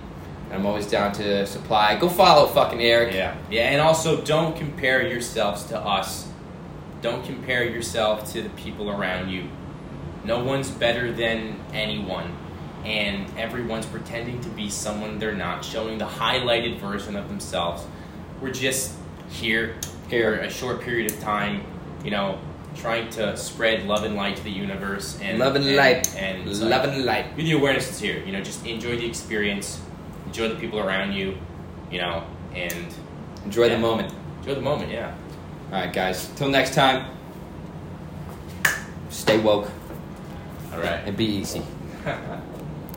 I'm 0.53 0.65
always 0.65 0.87
down 0.87 1.11
to 1.13 1.45
supply. 1.47 1.97
Go 1.99 2.07
follow 2.09 2.45
fucking 2.47 2.81
Eric. 2.81 3.13
Yeah, 3.13 3.35
yeah, 3.49 3.69
and 3.69 3.81
also 3.81 4.21
don't 4.21 4.55
compare 4.55 5.05
yourselves 5.07 5.63
to 5.65 5.79
us. 5.79 6.27
Don't 7.01 7.25
compare 7.25 7.63
yourself 7.63 8.31
to 8.33 8.41
the 8.41 8.49
people 8.49 8.89
around 8.89 9.29
you. 9.29 9.45
No 10.23 10.43
one's 10.43 10.69
better 10.69 11.11
than 11.11 11.59
anyone, 11.73 12.31
and 12.85 13.25
everyone's 13.37 13.85
pretending 13.87 14.39
to 14.41 14.49
be 14.49 14.69
someone 14.69 15.19
they're 15.19 15.35
not, 15.35 15.65
showing 15.65 15.97
the 15.97 16.05
highlighted 16.05 16.79
version 16.79 17.15
of 17.15 17.27
themselves. 17.27 17.83
We're 18.39 18.51
just 18.51 18.93
here, 19.29 19.75
here 20.09 20.35
a 20.35 20.49
short 20.49 20.81
period 20.81 21.11
of 21.11 21.19
time, 21.19 21.63
you 22.05 22.11
know, 22.11 22.37
trying 22.75 23.09
to 23.11 23.35
spread 23.37 23.85
love 23.85 24.03
and 24.03 24.15
light 24.15 24.37
to 24.37 24.43
the 24.43 24.49
universe, 24.51 25.19
and 25.21 25.39
Love 25.39 25.55
and 25.55 25.65
and- 25.65 25.75
light. 25.75 26.15
and 26.15 26.47
it's 26.47 26.59
Love 26.61 26.85
like- 26.85 26.93
and 26.95 27.05
light. 27.05 27.35
with 27.35 27.45
the 27.45 27.51
awareness 27.53 27.89
is 27.89 27.99
here. 27.99 28.21
You 28.25 28.31
know, 28.31 28.41
just 28.41 28.65
enjoy 28.65 28.95
the 28.97 29.05
experience, 29.05 29.79
enjoy 30.33 30.49
the 30.49 30.55
people 30.55 30.79
around 30.79 31.13
you, 31.13 31.37
you 31.91 31.99
know, 32.01 32.23
and 32.55 32.87
Enjoy 33.45 33.65
Yeah. 33.67 33.75
the 33.75 33.77
moment. 33.79 34.11
enjoy 34.39 34.55
the 34.55 34.61
moment. 34.61 34.89
Yeah. 34.91 35.13
All 35.71 35.79
right, 35.79 35.93
guys. 35.93 36.31
Till 36.35 36.49
next 36.49 36.73
time. 36.73 37.05
Stay 39.11 39.37
woke 39.37 39.69
All 40.73 40.79
right. 40.79 41.01
and 41.05 41.15
be 41.15 41.25
easy. 41.25 41.61